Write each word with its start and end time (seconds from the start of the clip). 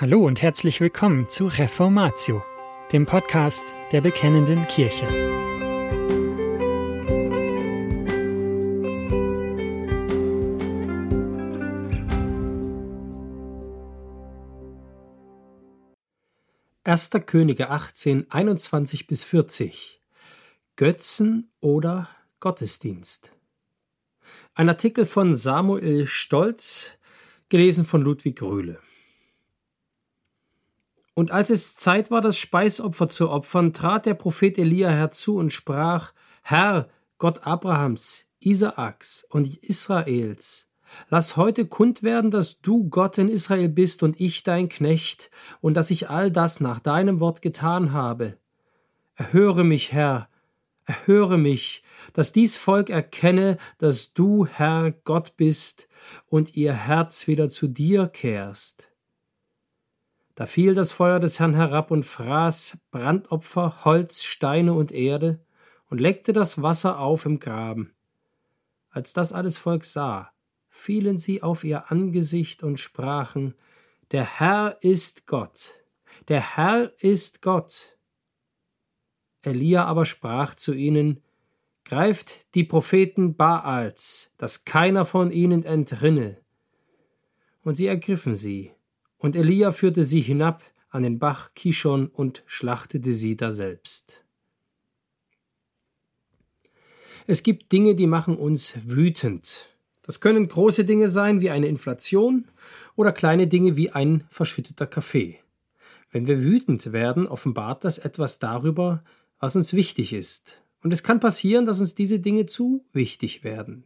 Hallo 0.00 0.24
und 0.24 0.40
herzlich 0.40 0.80
willkommen 0.80 1.28
zu 1.28 1.44
Reformatio, 1.44 2.42
dem 2.90 3.04
Podcast 3.04 3.74
der 3.92 4.00
Bekennenden 4.00 4.66
Kirche. 4.66 5.06
Erster 16.82 17.20
Könige 17.20 17.68
18, 17.68 18.30
21 18.30 19.06
bis 19.06 19.24
40 19.24 20.00
Götzen 20.76 21.52
oder 21.60 22.08
Gottesdienst. 22.40 23.32
Ein 24.54 24.70
Artikel 24.70 25.04
von 25.04 25.36
Samuel 25.36 26.06
Stolz, 26.06 26.96
gelesen 27.50 27.84
von 27.84 28.00
Ludwig 28.00 28.40
Rühle. 28.40 28.80
Und 31.20 31.32
als 31.32 31.50
es 31.50 31.76
Zeit 31.76 32.10
war, 32.10 32.22
das 32.22 32.38
Speisopfer 32.38 33.10
zu 33.10 33.28
opfern, 33.28 33.74
trat 33.74 34.06
der 34.06 34.14
Prophet 34.14 34.56
Elia 34.56 34.88
herzu 34.88 35.36
und 35.36 35.52
sprach, 35.52 36.14
Herr, 36.40 36.88
Gott 37.18 37.46
Abrahams, 37.46 38.30
Isaaks 38.38 39.26
und 39.28 39.62
Israels, 39.62 40.70
lass 41.10 41.36
heute 41.36 41.66
kund 41.66 42.02
werden, 42.02 42.30
dass 42.30 42.62
du 42.62 42.88
Gott 42.88 43.18
in 43.18 43.28
Israel 43.28 43.68
bist 43.68 44.02
und 44.02 44.18
ich 44.18 44.44
dein 44.44 44.70
Knecht, 44.70 45.30
und 45.60 45.74
dass 45.74 45.90
ich 45.90 46.08
all 46.08 46.30
das 46.30 46.58
nach 46.58 46.78
deinem 46.78 47.20
Wort 47.20 47.42
getan 47.42 47.92
habe. 47.92 48.38
Erhöre 49.14 49.62
mich, 49.62 49.92
Herr, 49.92 50.30
erhöre 50.86 51.36
mich, 51.36 51.82
dass 52.14 52.32
dies 52.32 52.56
Volk 52.56 52.88
erkenne, 52.88 53.58
dass 53.76 54.14
du, 54.14 54.46
Herr, 54.46 54.92
Gott 55.04 55.36
bist 55.36 55.86
und 56.30 56.56
ihr 56.56 56.72
Herz 56.72 57.26
wieder 57.26 57.50
zu 57.50 57.68
dir 57.68 58.08
kehrst. 58.08 58.89
Da 60.34 60.46
fiel 60.46 60.74
das 60.74 60.92
Feuer 60.92 61.20
des 61.20 61.40
Herrn 61.40 61.54
herab 61.54 61.90
und 61.90 62.04
fraß 62.04 62.78
Brandopfer, 62.90 63.84
Holz, 63.84 64.22
Steine 64.22 64.74
und 64.74 64.92
Erde 64.92 65.44
und 65.88 66.00
leckte 66.00 66.32
das 66.32 66.62
Wasser 66.62 67.00
auf 67.00 67.26
im 67.26 67.38
Graben. 67.38 67.92
Als 68.90 69.12
das 69.12 69.32
alles 69.32 69.58
Volk 69.58 69.84
sah, 69.84 70.32
fielen 70.68 71.18
sie 71.18 71.42
auf 71.42 71.64
ihr 71.64 71.90
Angesicht 71.90 72.62
und 72.62 72.78
sprachen, 72.78 73.54
Der 74.12 74.24
Herr 74.38 74.78
ist 74.80 75.26
Gott, 75.26 75.80
der 76.28 76.56
Herr 76.56 76.92
ist 76.98 77.42
Gott. 77.42 77.96
Elia 79.42 79.84
aber 79.84 80.04
sprach 80.04 80.54
zu 80.54 80.72
ihnen, 80.72 81.22
Greift 81.84 82.54
die 82.54 82.64
Propheten 82.64 83.36
Baals, 83.36 84.34
dass 84.36 84.64
keiner 84.64 85.06
von 85.06 85.32
ihnen 85.32 85.64
entrinne. 85.64 86.36
Und 87.62 87.74
sie 87.74 87.86
ergriffen 87.86 88.34
sie 88.34 88.72
und 89.20 89.36
Elia 89.36 89.70
führte 89.70 90.02
sie 90.02 90.20
hinab 90.20 90.64
an 90.88 91.04
den 91.04 91.18
Bach 91.18 91.54
Kishon 91.54 92.08
und 92.08 92.42
schlachtete 92.46 93.12
sie 93.12 93.36
daselbst. 93.36 94.24
Es 97.26 97.44
gibt 97.44 97.70
Dinge, 97.70 97.94
die 97.94 98.08
machen 98.08 98.36
uns 98.36 98.74
wütend. 98.86 99.68
Das 100.02 100.20
können 100.20 100.48
große 100.48 100.84
Dinge 100.84 101.06
sein 101.08 101.40
wie 101.40 101.50
eine 101.50 101.68
Inflation 101.68 102.48
oder 102.96 103.12
kleine 103.12 103.46
Dinge 103.46 103.76
wie 103.76 103.90
ein 103.90 104.24
verschütteter 104.30 104.86
Kaffee. 104.86 105.38
Wenn 106.10 106.26
wir 106.26 106.42
wütend 106.42 106.92
werden, 106.92 107.28
offenbart 107.28 107.84
das 107.84 107.98
etwas 107.98 108.40
darüber, 108.40 109.04
was 109.38 109.54
uns 109.54 109.74
wichtig 109.74 110.12
ist. 110.12 110.60
Und 110.82 110.92
es 110.92 111.02
kann 111.02 111.20
passieren, 111.20 111.66
dass 111.66 111.78
uns 111.78 111.94
diese 111.94 112.18
Dinge 112.18 112.46
zu 112.46 112.84
wichtig 112.92 113.44
werden. 113.44 113.84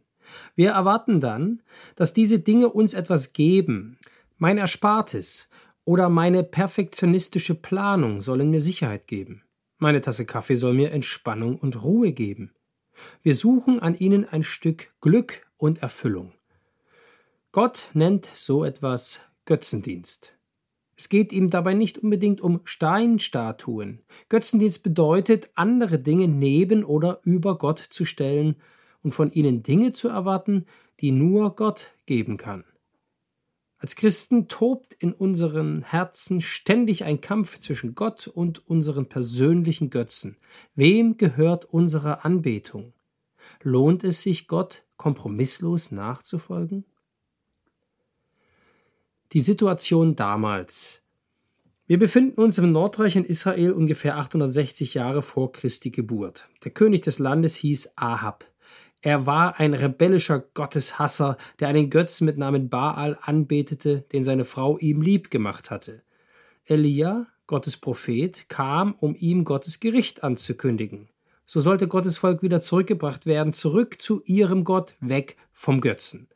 Wir 0.55 0.71
erwarten 0.71 1.19
dann, 1.19 1.61
dass 1.95 2.13
diese 2.13 2.39
Dinge 2.39 2.69
uns 2.69 2.95
etwas 2.95 3.33
geben, 3.33 3.99
mein 4.37 4.57
Erspartes 4.57 5.49
oder 5.83 6.09
meine 6.09 6.43
perfektionistische 6.43 7.55
Planung 7.55 8.21
sollen 8.21 8.49
mir 8.49 8.61
Sicherheit 8.61 9.07
geben. 9.07 9.43
Meine 9.77 10.01
Tasse 10.01 10.25
Kaffee 10.25 10.55
soll 10.55 10.73
mir 10.73 10.91
Entspannung 10.91 11.57
und 11.57 11.83
Ruhe 11.83 12.11
geben. 12.11 12.53
Wir 13.21 13.35
suchen 13.35 13.79
an 13.79 13.95
ihnen 13.95 14.25
ein 14.27 14.43
Stück 14.43 14.93
Glück 15.01 15.45
und 15.57 15.81
Erfüllung. 15.81 16.33
Gott 17.51 17.89
nennt 17.93 18.25
so 18.33 18.63
etwas 18.63 19.21
Götzendienst. 19.45 20.37
Es 20.97 21.09
geht 21.09 21.33
ihm 21.33 21.49
dabei 21.49 21.73
nicht 21.73 21.97
unbedingt 21.97 22.39
um 22.39 22.61
Steinstatuen. 22.63 24.01
Götzendienst 24.29 24.81
bedeutet, 24.81 25.49
andere 25.55 25.99
Dinge 25.99 26.27
neben 26.27 26.85
oder 26.85 27.19
über 27.23 27.57
Gott 27.57 27.79
zu 27.79 28.05
stellen 28.05 28.55
und 29.03 29.11
von 29.11 29.31
ihnen 29.31 29.61
Dinge 29.61 29.91
zu 29.91 30.07
erwarten, 30.07 30.65
die 31.01 31.11
nur 31.11 31.55
Gott 31.55 31.91
geben 32.05 32.37
kann. 32.37 32.63
Als 33.77 33.95
Christen 33.95 34.47
tobt 34.47 34.93
in 34.93 35.13
unseren 35.13 35.83
Herzen 35.83 36.41
ständig 36.41 37.03
ein 37.03 37.21
Kampf 37.21 37.59
zwischen 37.59 37.93
Gott 37.93 38.27
und 38.27 38.67
unseren 38.67 39.07
persönlichen 39.07 39.89
Götzen. 39.89 40.37
Wem 40.75 41.17
gehört 41.17 41.65
unsere 41.65 42.23
Anbetung? 42.23 42.93
Lohnt 43.61 44.03
es 44.03 44.21
sich, 44.21 44.47
Gott 44.47 44.83
kompromisslos 44.97 45.91
nachzufolgen? 45.91 46.85
Die 49.33 49.41
Situation 49.41 50.15
damals. 50.15 51.03
Wir 51.87 51.99
befinden 51.99 52.41
uns 52.41 52.57
im 52.57 52.71
Nordreich 52.71 53.15
in 53.15 53.25
Israel 53.25 53.71
ungefähr 53.71 54.17
860 54.17 54.95
Jahre 54.95 55.21
vor 55.21 55.51
Christi 55.51 55.91
Geburt. 55.91 56.49
Der 56.63 56.71
König 56.71 57.01
des 57.01 57.19
Landes 57.19 57.55
hieß 57.57 57.91
Ahab. 57.95 58.45
Er 59.05 59.27
war 59.27 59.59
ein 59.59 59.75
rebellischer 59.75 60.39
Gotteshasser, 60.39 61.37
der 61.59 61.67
einen 61.67 61.91
Götzen 61.91 62.25
mit 62.25 62.39
Namen 62.39 62.69
Baal 62.69 63.19
anbetete, 63.21 64.01
den 64.11 64.23
seine 64.23 64.45
Frau 64.45 64.79
ihm 64.79 64.99
lieb 65.03 65.29
gemacht 65.29 65.69
hatte. 65.69 66.01
Elia, 66.65 67.27
Gottes 67.45 67.77
Prophet, 67.77 68.49
kam, 68.49 68.95
um 68.95 69.13
ihm 69.15 69.43
Gottes 69.43 69.79
Gericht 69.79 70.23
anzukündigen. 70.23 71.07
So 71.45 71.59
sollte 71.59 71.87
Gottes 71.87 72.17
Volk 72.17 72.41
wieder 72.41 72.61
zurückgebracht 72.61 73.27
werden, 73.27 73.53
zurück 73.53 74.01
zu 74.01 74.23
ihrem 74.25 74.63
Gott, 74.63 74.95
weg 75.01 75.37
vom 75.51 75.81
Götzen. 75.81 76.27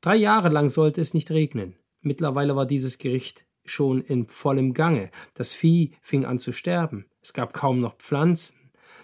Drei 0.00 0.16
Jahre 0.16 0.48
lang 0.48 0.70
sollte 0.70 1.02
es 1.02 1.12
nicht 1.12 1.30
regnen. 1.30 1.74
Mittlerweile 2.00 2.56
war 2.56 2.64
dieses 2.64 2.96
Gericht 2.96 3.44
schon 3.66 4.00
in 4.00 4.28
vollem 4.28 4.72
Gange. 4.72 5.10
Das 5.34 5.52
Vieh 5.52 5.90
fing 6.00 6.24
an 6.24 6.38
zu 6.38 6.52
sterben. 6.52 7.04
Es 7.20 7.34
gab 7.34 7.52
kaum 7.52 7.80
noch 7.80 7.98
Pflanzen. 7.98 8.61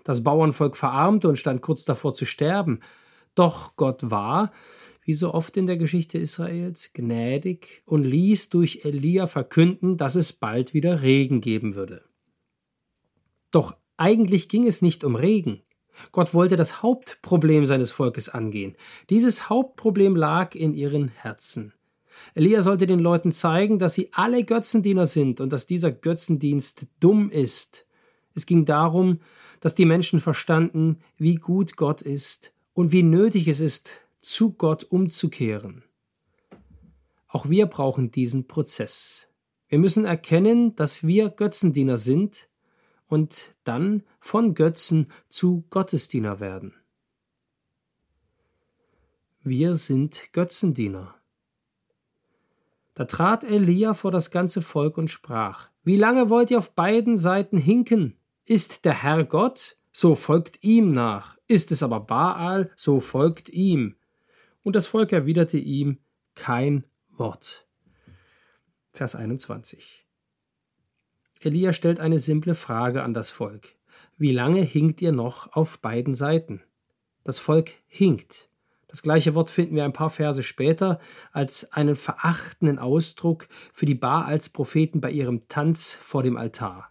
Das 0.08 0.24
Bauernvolk 0.24 0.74
verarmte 0.74 1.28
und 1.28 1.38
stand 1.38 1.60
kurz 1.60 1.84
davor 1.84 2.14
zu 2.14 2.24
sterben. 2.24 2.80
Doch 3.34 3.76
Gott 3.76 4.10
war, 4.10 4.52
wie 5.02 5.12
so 5.12 5.34
oft 5.34 5.54
in 5.58 5.66
der 5.66 5.76
Geschichte 5.76 6.16
Israels, 6.16 6.94
gnädig 6.94 7.82
und 7.84 8.04
ließ 8.04 8.48
durch 8.48 8.86
Elia 8.86 9.26
verkünden, 9.26 9.98
dass 9.98 10.14
es 10.14 10.32
bald 10.32 10.72
wieder 10.72 11.02
Regen 11.02 11.42
geben 11.42 11.74
würde. 11.74 12.04
Doch 13.50 13.76
eigentlich 13.98 14.48
ging 14.48 14.66
es 14.66 14.80
nicht 14.80 15.04
um 15.04 15.14
Regen. 15.14 15.60
Gott 16.10 16.32
wollte 16.32 16.56
das 16.56 16.82
Hauptproblem 16.82 17.66
seines 17.66 17.92
Volkes 17.92 18.30
angehen. 18.30 18.76
Dieses 19.10 19.50
Hauptproblem 19.50 20.16
lag 20.16 20.54
in 20.54 20.72
ihren 20.72 21.08
Herzen. 21.08 21.74
Elia 22.34 22.62
sollte 22.62 22.86
den 22.86 23.00
Leuten 23.00 23.30
zeigen, 23.30 23.78
dass 23.78 23.92
sie 23.92 24.08
alle 24.12 24.42
Götzendiener 24.42 25.04
sind 25.04 25.42
und 25.42 25.52
dass 25.52 25.66
dieser 25.66 25.92
Götzendienst 25.92 26.86
dumm 26.98 27.28
ist. 27.28 27.86
Es 28.34 28.46
ging 28.46 28.64
darum, 28.64 29.20
dass 29.60 29.74
die 29.74 29.86
Menschen 29.86 30.20
verstanden, 30.20 30.98
wie 31.16 31.36
gut 31.36 31.76
Gott 31.76 32.02
ist 32.02 32.52
und 32.72 32.92
wie 32.92 33.02
nötig 33.02 33.48
es 33.48 33.60
ist, 33.60 34.00
zu 34.20 34.52
Gott 34.52 34.84
umzukehren. 34.84 35.84
Auch 37.28 37.48
wir 37.48 37.66
brauchen 37.66 38.10
diesen 38.10 38.46
Prozess. 38.46 39.28
Wir 39.68 39.78
müssen 39.78 40.04
erkennen, 40.04 40.74
dass 40.76 41.06
wir 41.06 41.28
Götzendiener 41.28 41.96
sind 41.96 42.48
und 43.06 43.54
dann 43.64 44.02
von 44.20 44.54
Götzen 44.54 45.10
zu 45.28 45.64
Gottesdiener 45.70 46.40
werden. 46.40 46.74
Wir 49.42 49.76
sind 49.76 50.32
Götzendiener. 50.32 51.14
Da 52.94 53.04
trat 53.04 53.44
Elia 53.44 53.94
vor 53.94 54.10
das 54.10 54.30
ganze 54.30 54.60
Volk 54.60 54.98
und 54.98 55.08
sprach: 55.08 55.70
Wie 55.84 55.96
lange 55.96 56.28
wollt 56.30 56.50
ihr 56.50 56.58
auf 56.58 56.74
beiden 56.74 57.16
Seiten 57.16 57.56
hinken? 57.56 58.17
Ist 58.48 58.86
der 58.86 59.02
Herr 59.02 59.24
Gott, 59.24 59.76
so 59.92 60.14
folgt 60.14 60.64
ihm 60.64 60.94
nach. 60.94 61.36
Ist 61.48 61.70
es 61.70 61.82
aber 61.82 62.00
Baal, 62.00 62.70
so 62.76 62.98
folgt 62.98 63.50
ihm. 63.50 63.96
Und 64.62 64.74
das 64.74 64.86
Volk 64.86 65.12
erwiderte 65.12 65.58
ihm 65.58 65.98
kein 66.34 66.84
Wort. 67.10 67.66
Vers 68.90 69.14
21. 69.14 70.06
Elia 71.40 71.74
stellt 71.74 72.00
eine 72.00 72.18
simple 72.20 72.54
Frage 72.54 73.02
an 73.02 73.12
das 73.12 73.30
Volk. 73.30 73.76
Wie 74.16 74.32
lange 74.32 74.62
hinkt 74.62 75.02
ihr 75.02 75.12
noch 75.12 75.52
auf 75.52 75.80
beiden 75.80 76.14
Seiten? 76.14 76.62
Das 77.24 77.38
Volk 77.40 77.72
hinkt. 77.86 78.48
Das 78.86 79.02
gleiche 79.02 79.34
Wort 79.34 79.50
finden 79.50 79.76
wir 79.76 79.84
ein 79.84 79.92
paar 79.92 80.08
Verse 80.08 80.42
später 80.42 81.00
als 81.32 81.70
einen 81.74 81.96
verachtenden 81.96 82.78
Ausdruck 82.78 83.46
für 83.74 83.84
die 83.84 83.94
Baals 83.94 84.48
Propheten 84.48 85.02
bei 85.02 85.10
ihrem 85.10 85.46
Tanz 85.48 85.92
vor 85.92 86.22
dem 86.22 86.38
Altar. 86.38 86.90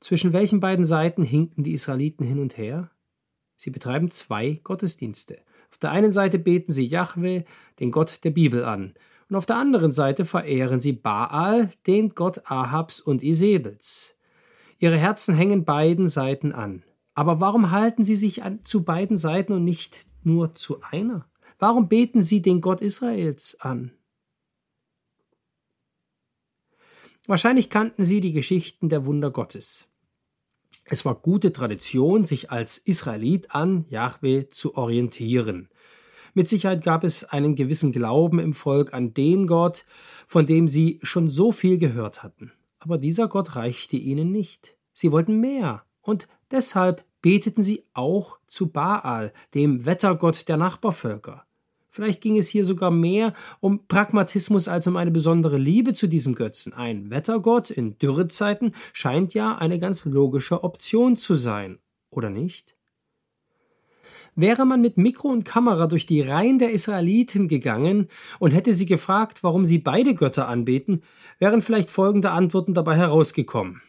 Zwischen 0.00 0.32
welchen 0.32 0.60
beiden 0.60 0.84
Seiten 0.84 1.22
hinken 1.22 1.62
die 1.62 1.72
Israeliten 1.72 2.24
hin 2.24 2.40
und 2.40 2.56
her? 2.56 2.90
Sie 3.56 3.70
betreiben 3.70 4.10
zwei 4.10 4.60
Gottesdienste. 4.64 5.38
Auf 5.70 5.78
der 5.78 5.90
einen 5.90 6.10
Seite 6.10 6.38
beten 6.38 6.72
sie 6.72 6.86
Jahwe, 6.86 7.44
den 7.78 7.90
Gott 7.90 8.24
der 8.24 8.30
Bibel, 8.30 8.64
an, 8.64 8.94
und 9.28 9.36
auf 9.36 9.46
der 9.46 9.56
anderen 9.56 9.92
Seite 9.92 10.24
verehren 10.24 10.80
sie 10.80 10.92
Baal, 10.92 11.70
den 11.86 12.10
Gott 12.10 12.50
Ahabs 12.50 13.00
und 13.00 13.22
Isebels. 13.22 14.16
Ihre 14.78 14.96
Herzen 14.96 15.34
hängen 15.34 15.64
beiden 15.64 16.08
Seiten 16.08 16.52
an. 16.52 16.82
Aber 17.14 17.38
warum 17.38 17.70
halten 17.70 18.02
sie 18.02 18.16
sich 18.16 18.42
an, 18.42 18.64
zu 18.64 18.82
beiden 18.82 19.18
Seiten 19.18 19.52
und 19.52 19.62
nicht 19.62 20.06
nur 20.24 20.54
zu 20.54 20.80
einer? 20.82 21.28
Warum 21.58 21.88
beten 21.88 22.22
sie 22.22 22.42
den 22.42 22.60
Gott 22.60 22.80
Israels 22.80 23.60
an? 23.60 23.92
Wahrscheinlich 27.26 27.70
kannten 27.70 28.04
sie 28.04 28.20
die 28.20 28.32
Geschichten 28.32 28.88
der 28.88 29.04
Wunder 29.04 29.30
Gottes. 29.30 29.89
Es 30.84 31.04
war 31.04 31.14
gute 31.14 31.52
Tradition, 31.52 32.24
sich 32.24 32.50
als 32.50 32.78
Israelit 32.78 33.54
an 33.54 33.84
Yahweh 33.88 34.48
zu 34.50 34.76
orientieren. 34.76 35.68
Mit 36.34 36.48
Sicherheit 36.48 36.82
gab 36.82 37.04
es 37.04 37.24
einen 37.24 37.54
gewissen 37.54 37.92
Glauben 37.92 38.38
im 38.38 38.54
Volk 38.54 38.92
an 38.94 39.14
den 39.14 39.46
Gott, 39.46 39.84
von 40.26 40.46
dem 40.46 40.68
sie 40.68 40.98
schon 41.02 41.28
so 41.28 41.52
viel 41.52 41.78
gehört 41.78 42.22
hatten. 42.22 42.52
Aber 42.78 42.98
dieser 42.98 43.28
Gott 43.28 43.56
reichte 43.56 43.96
ihnen 43.96 44.30
nicht. 44.30 44.76
Sie 44.92 45.12
wollten 45.12 45.40
mehr, 45.40 45.84
und 46.00 46.28
deshalb 46.50 47.04
beteten 47.20 47.62
sie 47.62 47.84
auch 47.92 48.38
zu 48.46 48.70
Baal, 48.70 49.32
dem 49.54 49.84
Wettergott 49.84 50.48
der 50.48 50.56
Nachbarvölker. 50.56 51.44
Vielleicht 51.90 52.22
ging 52.22 52.36
es 52.36 52.48
hier 52.48 52.64
sogar 52.64 52.90
mehr 52.90 53.34
um 53.58 53.86
Pragmatismus 53.88 54.68
als 54.68 54.86
um 54.86 54.96
eine 54.96 55.10
besondere 55.10 55.58
Liebe 55.58 55.92
zu 55.92 56.06
diesem 56.06 56.34
Götzen. 56.34 56.72
Ein 56.72 57.10
Wettergott 57.10 57.70
in 57.70 57.98
Dürrezeiten 57.98 58.74
scheint 58.92 59.34
ja 59.34 59.56
eine 59.56 59.78
ganz 59.78 60.04
logische 60.04 60.62
Option 60.62 61.16
zu 61.16 61.34
sein, 61.34 61.78
oder 62.10 62.30
nicht? 62.30 62.76
Wäre 64.36 64.64
man 64.64 64.80
mit 64.80 64.96
Mikro 64.96 65.28
und 65.28 65.44
Kamera 65.44 65.88
durch 65.88 66.06
die 66.06 66.20
Reihen 66.20 66.60
der 66.60 66.70
Israeliten 66.70 67.48
gegangen 67.48 68.06
und 68.38 68.52
hätte 68.52 68.72
sie 68.72 68.86
gefragt, 68.86 69.42
warum 69.42 69.64
sie 69.64 69.78
beide 69.78 70.14
Götter 70.14 70.48
anbeten, 70.48 71.02
wären 71.40 71.62
vielleicht 71.62 71.90
folgende 71.90 72.30
Antworten 72.30 72.72
dabei 72.72 72.96
herausgekommen. 72.96 73.82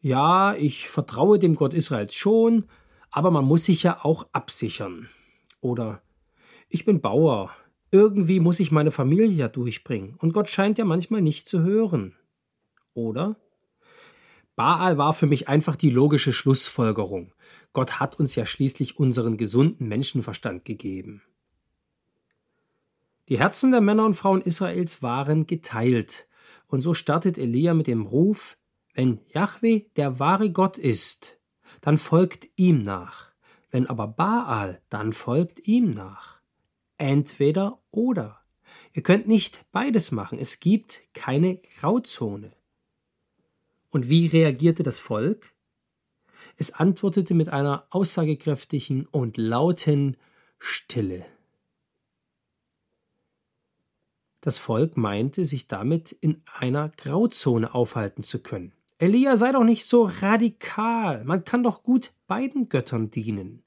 Ja, 0.00 0.54
ich 0.54 0.88
vertraue 0.88 1.38
dem 1.38 1.54
Gott 1.54 1.74
Israels 1.74 2.14
schon, 2.14 2.66
aber 3.10 3.30
man 3.30 3.44
muss 3.44 3.64
sich 3.64 3.82
ja 3.82 3.98
auch 4.02 4.28
absichern. 4.32 5.08
Oder 5.60 6.00
ich 6.70 6.84
bin 6.84 7.00
Bauer, 7.00 7.50
irgendwie 7.90 8.40
muss 8.40 8.60
ich 8.60 8.70
meine 8.70 8.92
Familie 8.92 9.26
ja 9.26 9.48
durchbringen, 9.48 10.14
und 10.18 10.32
Gott 10.32 10.48
scheint 10.48 10.78
ja 10.78 10.84
manchmal 10.84 11.20
nicht 11.20 11.46
zu 11.48 11.62
hören. 11.62 12.14
Oder 12.94 13.36
Baal 14.56 14.96
war 14.96 15.12
für 15.12 15.26
mich 15.26 15.48
einfach 15.48 15.76
die 15.76 15.90
logische 15.90 16.32
Schlussfolgerung. 16.32 17.32
Gott 17.72 17.98
hat 17.98 18.18
uns 18.18 18.34
ja 18.34 18.46
schließlich 18.46 18.98
unseren 18.98 19.36
gesunden 19.36 19.88
Menschenverstand 19.88 20.64
gegeben. 20.64 21.22
Die 23.28 23.38
Herzen 23.38 23.70
der 23.70 23.80
Männer 23.80 24.06
und 24.06 24.14
Frauen 24.14 24.42
Israels 24.42 25.02
waren 25.02 25.46
geteilt, 25.46 26.28
und 26.66 26.80
so 26.82 26.94
startet 26.94 27.36
Elia 27.36 27.74
mit 27.74 27.88
dem 27.88 28.02
Ruf, 28.02 28.56
wenn 28.94 29.20
Yahweh 29.32 29.86
der 29.96 30.20
wahre 30.20 30.50
Gott 30.50 30.78
ist, 30.78 31.40
dann 31.80 31.98
folgt 31.98 32.48
ihm 32.56 32.82
nach, 32.82 33.30
wenn 33.70 33.86
aber 33.86 34.06
Baal, 34.06 34.80
dann 34.88 35.12
folgt 35.12 35.66
ihm 35.66 35.92
nach. 35.92 36.39
Entweder 37.00 37.80
oder. 37.92 38.42
Ihr 38.92 39.02
könnt 39.02 39.26
nicht 39.26 39.64
beides 39.72 40.12
machen, 40.12 40.38
es 40.38 40.60
gibt 40.60 41.00
keine 41.14 41.56
Grauzone. 41.56 42.52
Und 43.88 44.10
wie 44.10 44.26
reagierte 44.26 44.82
das 44.82 45.00
Volk? 45.00 45.54
Es 46.58 46.72
antwortete 46.72 47.32
mit 47.32 47.48
einer 47.48 47.86
aussagekräftigen 47.88 49.06
und 49.06 49.38
lauten 49.38 50.18
Stille. 50.58 51.24
Das 54.42 54.58
Volk 54.58 54.98
meinte, 54.98 55.46
sich 55.46 55.68
damit 55.68 56.12
in 56.12 56.42
einer 56.52 56.90
Grauzone 56.90 57.74
aufhalten 57.74 58.22
zu 58.22 58.42
können. 58.42 58.74
Elia 58.98 59.38
sei 59.38 59.52
doch 59.52 59.64
nicht 59.64 59.88
so 59.88 60.04
radikal, 60.04 61.24
man 61.24 61.46
kann 61.46 61.62
doch 61.62 61.82
gut 61.82 62.12
beiden 62.26 62.68
Göttern 62.68 63.10
dienen. 63.10 63.62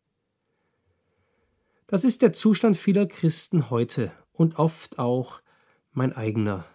Das 1.94 2.04
ist 2.04 2.24
der 2.24 2.34
Zustand 2.34 2.76
vieler 2.76 3.06
Christen 3.06 3.70
heute 3.70 4.12
und 4.32 4.58
oft 4.58 4.98
auch 4.98 5.44
mein 5.92 6.12
eigener. 6.12 6.66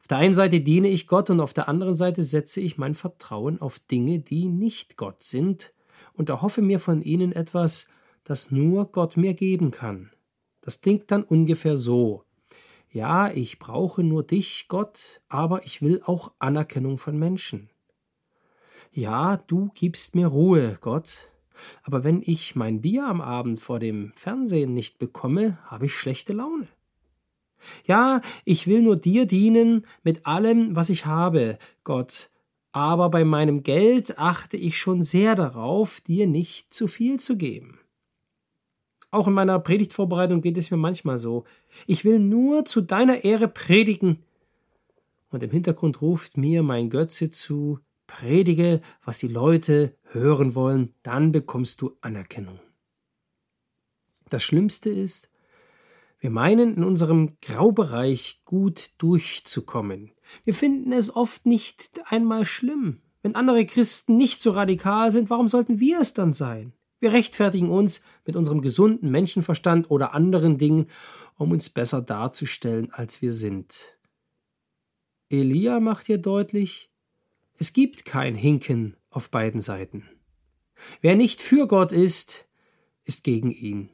Auf 0.00 0.08
der 0.08 0.16
einen 0.16 0.32
Seite 0.32 0.62
diene 0.62 0.88
ich 0.88 1.06
Gott 1.06 1.28
und 1.28 1.42
auf 1.42 1.52
der 1.52 1.68
anderen 1.68 1.94
Seite 1.94 2.22
setze 2.22 2.62
ich 2.62 2.78
mein 2.78 2.94
Vertrauen 2.94 3.60
auf 3.60 3.78
Dinge, 3.78 4.20
die 4.20 4.48
nicht 4.48 4.96
Gott 4.96 5.22
sind 5.22 5.74
und 6.14 6.30
erhoffe 6.30 6.62
mir 6.62 6.78
von 6.78 7.02
ihnen 7.02 7.32
etwas, 7.32 7.88
das 8.24 8.50
nur 8.50 8.90
Gott 8.90 9.18
mir 9.18 9.34
geben 9.34 9.70
kann. 9.70 10.12
Das 10.62 10.80
klingt 10.80 11.10
dann 11.10 11.24
ungefähr 11.24 11.76
so. 11.76 12.24
Ja, 12.90 13.30
ich 13.30 13.58
brauche 13.58 14.02
nur 14.02 14.22
dich, 14.22 14.64
Gott, 14.68 15.20
aber 15.28 15.66
ich 15.66 15.82
will 15.82 16.00
auch 16.06 16.32
Anerkennung 16.38 16.96
von 16.96 17.18
Menschen. 17.18 17.68
Ja, 18.92 19.36
du 19.36 19.68
gibst 19.74 20.14
mir 20.14 20.28
Ruhe, 20.28 20.78
Gott, 20.80 21.28
aber 21.82 22.04
wenn 22.04 22.22
ich 22.24 22.56
mein 22.56 22.80
Bier 22.80 23.06
am 23.06 23.20
Abend 23.20 23.60
vor 23.60 23.78
dem 23.78 24.12
Fernsehen 24.14 24.74
nicht 24.74 24.98
bekomme, 24.98 25.58
habe 25.66 25.86
ich 25.86 25.94
schlechte 25.94 26.32
Laune. 26.32 26.68
Ja, 27.84 28.20
ich 28.44 28.66
will 28.66 28.82
nur 28.82 28.96
dir 28.96 29.26
dienen 29.26 29.86
mit 30.02 30.26
allem, 30.26 30.76
was 30.76 30.90
ich 30.90 31.06
habe, 31.06 31.58
Gott, 31.84 32.30
aber 32.72 33.08
bei 33.08 33.24
meinem 33.24 33.62
Geld 33.62 34.18
achte 34.18 34.56
ich 34.56 34.78
schon 34.78 35.02
sehr 35.02 35.34
darauf, 35.34 36.00
dir 36.00 36.26
nicht 36.26 36.72
zu 36.72 36.86
viel 36.86 37.18
zu 37.18 37.36
geben. 37.36 37.78
Auch 39.10 39.26
in 39.26 39.32
meiner 39.32 39.58
Predigtvorbereitung 39.58 40.42
geht 40.42 40.58
es 40.58 40.70
mir 40.70 40.76
manchmal 40.76 41.16
so. 41.16 41.44
Ich 41.86 42.04
will 42.04 42.18
nur 42.18 42.66
zu 42.66 42.82
deiner 42.82 43.24
Ehre 43.24 43.48
predigen. 43.48 44.22
Und 45.30 45.42
im 45.42 45.50
Hintergrund 45.50 46.02
ruft 46.02 46.36
mir 46.36 46.62
mein 46.62 46.90
Götze 46.90 47.30
zu, 47.30 47.80
predige, 48.08 48.80
was 49.04 49.18
die 49.18 49.28
Leute 49.28 49.94
hören 50.10 50.56
wollen, 50.56 50.94
dann 51.04 51.30
bekommst 51.30 51.80
du 51.80 51.96
Anerkennung. 52.00 52.58
Das 54.28 54.42
Schlimmste 54.42 54.90
ist, 54.90 55.30
wir 56.18 56.30
meinen 56.30 56.74
in 56.74 56.82
unserem 56.82 57.38
Graubereich 57.40 58.40
gut 58.44 58.90
durchzukommen. 58.98 60.10
Wir 60.44 60.54
finden 60.54 60.92
es 60.92 61.14
oft 61.14 61.46
nicht 61.46 62.00
einmal 62.06 62.44
schlimm. 62.44 63.02
Wenn 63.22 63.36
andere 63.36 63.64
Christen 63.66 64.16
nicht 64.16 64.40
so 64.40 64.50
radikal 64.50 65.12
sind, 65.12 65.30
warum 65.30 65.46
sollten 65.46 65.78
wir 65.78 66.00
es 66.00 66.14
dann 66.14 66.32
sein? 66.32 66.72
Wir 66.98 67.12
rechtfertigen 67.12 67.70
uns 67.70 68.02
mit 68.24 68.34
unserem 68.34 68.60
gesunden 68.60 69.10
Menschenverstand 69.10 69.90
oder 69.90 70.14
anderen 70.14 70.58
Dingen, 70.58 70.86
um 71.36 71.52
uns 71.52 71.70
besser 71.70 72.02
darzustellen, 72.02 72.90
als 72.90 73.22
wir 73.22 73.32
sind. 73.32 73.96
Elia 75.30 75.78
macht 75.78 76.06
hier 76.06 76.18
deutlich, 76.18 76.90
es 77.58 77.72
gibt 77.72 78.04
kein 78.04 78.36
Hinken 78.36 78.96
auf 79.10 79.30
beiden 79.30 79.60
Seiten. 79.60 80.08
Wer 81.00 81.16
nicht 81.16 81.40
für 81.40 81.66
Gott 81.66 81.92
ist, 81.92 82.46
ist 83.04 83.24
gegen 83.24 83.50
ihn. 83.50 83.90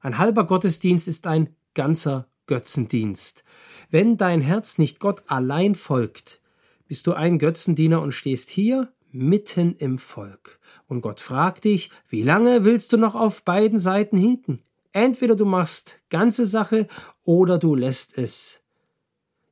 Ein 0.00 0.18
halber 0.18 0.46
Gottesdienst 0.46 1.08
ist 1.08 1.26
ein 1.26 1.56
ganzer 1.74 2.28
Götzendienst. 2.46 3.44
Wenn 3.88 4.18
dein 4.18 4.42
Herz 4.42 4.76
nicht 4.76 5.00
Gott 5.00 5.22
allein 5.26 5.74
folgt, 5.74 6.42
bist 6.86 7.06
du 7.06 7.14
ein 7.14 7.38
Götzendiener 7.38 8.02
und 8.02 8.12
stehst 8.12 8.50
hier 8.50 8.92
mitten 9.10 9.74
im 9.76 9.98
Volk. 9.98 10.60
Und 10.86 11.00
Gott 11.00 11.20
fragt 11.20 11.64
dich, 11.64 11.90
wie 12.08 12.22
lange 12.22 12.64
willst 12.64 12.92
du 12.92 12.98
noch 12.98 13.14
auf 13.14 13.44
beiden 13.44 13.78
Seiten 13.78 14.18
hinken? 14.18 14.62
Entweder 14.92 15.34
du 15.34 15.46
machst 15.46 16.00
ganze 16.10 16.44
Sache 16.44 16.88
oder 17.24 17.58
du 17.58 17.74
lässt 17.74 18.18
es. 18.18 18.62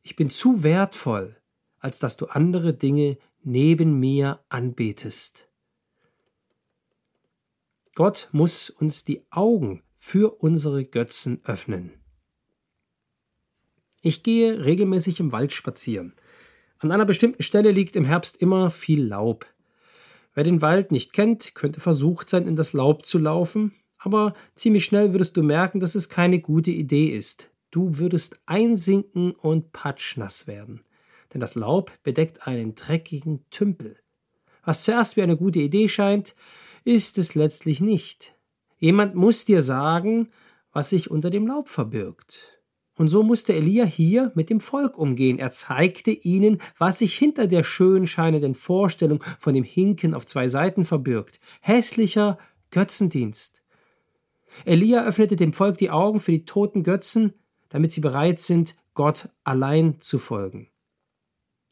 Ich 0.02 0.14
bin 0.16 0.30
zu 0.30 0.62
wertvoll, 0.62 1.37
als 1.80 1.98
dass 1.98 2.16
du 2.16 2.26
andere 2.26 2.74
Dinge 2.74 3.18
neben 3.42 3.98
mir 3.98 4.40
anbetest. 4.48 5.48
Gott 7.94 8.28
muss 8.32 8.70
uns 8.70 9.04
die 9.04 9.24
Augen 9.30 9.82
für 9.96 10.40
unsere 10.42 10.84
Götzen 10.84 11.40
öffnen. 11.44 11.92
Ich 14.00 14.22
gehe 14.22 14.64
regelmäßig 14.64 15.18
im 15.18 15.32
Wald 15.32 15.52
spazieren. 15.52 16.14
An 16.78 16.92
einer 16.92 17.04
bestimmten 17.04 17.42
Stelle 17.42 17.72
liegt 17.72 17.96
im 17.96 18.04
Herbst 18.04 18.36
immer 18.36 18.70
viel 18.70 19.04
Laub. 19.04 19.46
Wer 20.34 20.44
den 20.44 20.62
Wald 20.62 20.92
nicht 20.92 21.12
kennt, 21.12 21.56
könnte 21.56 21.80
versucht 21.80 22.28
sein, 22.28 22.46
in 22.46 22.54
das 22.54 22.72
Laub 22.72 23.04
zu 23.04 23.18
laufen, 23.18 23.74
aber 23.98 24.34
ziemlich 24.54 24.84
schnell 24.84 25.12
würdest 25.12 25.36
du 25.36 25.42
merken, 25.42 25.80
dass 25.80 25.96
es 25.96 26.08
keine 26.08 26.38
gute 26.38 26.70
Idee 26.70 27.08
ist. 27.08 27.50
Du 27.72 27.98
würdest 27.98 28.40
einsinken 28.46 29.32
und 29.32 29.72
patschnass 29.72 30.46
werden, 30.46 30.84
denn 31.32 31.40
das 31.40 31.54
Laub 31.54 31.92
bedeckt 32.02 32.46
einen 32.46 32.74
dreckigen 32.74 33.44
Tümpel. 33.50 33.96
Was 34.64 34.84
zuerst 34.84 35.16
wie 35.16 35.22
eine 35.22 35.36
gute 35.36 35.60
Idee 35.60 35.88
scheint, 35.88 36.34
ist 36.84 37.18
es 37.18 37.34
letztlich 37.34 37.80
nicht. 37.80 38.34
Jemand 38.78 39.14
muss 39.14 39.44
dir 39.44 39.62
sagen, 39.62 40.28
was 40.72 40.90
sich 40.90 41.10
unter 41.10 41.30
dem 41.30 41.46
Laub 41.46 41.68
verbirgt. 41.68 42.58
Und 42.96 43.08
so 43.08 43.22
musste 43.22 43.54
Elia 43.54 43.84
hier 43.84 44.32
mit 44.34 44.50
dem 44.50 44.60
Volk 44.60 44.98
umgehen. 44.98 45.38
Er 45.38 45.52
zeigte 45.52 46.10
ihnen, 46.10 46.60
was 46.78 46.98
sich 46.98 47.16
hinter 47.16 47.46
der 47.46 47.62
schön 47.62 48.06
scheinenden 48.06 48.54
Vorstellung 48.54 49.22
von 49.38 49.54
dem 49.54 49.64
Hinken 49.64 50.14
auf 50.14 50.26
zwei 50.26 50.48
Seiten 50.48 50.84
verbirgt. 50.84 51.38
Hässlicher 51.60 52.38
Götzendienst. 52.70 53.62
Elia 54.64 55.04
öffnete 55.04 55.36
dem 55.36 55.52
Volk 55.52 55.78
die 55.78 55.90
Augen 55.90 56.18
für 56.18 56.32
die 56.32 56.44
toten 56.44 56.82
Götzen, 56.82 57.34
damit 57.68 57.92
sie 57.92 58.00
bereit 58.00 58.40
sind, 58.40 58.74
Gott 58.94 59.28
allein 59.44 60.00
zu 60.00 60.18
folgen. 60.18 60.68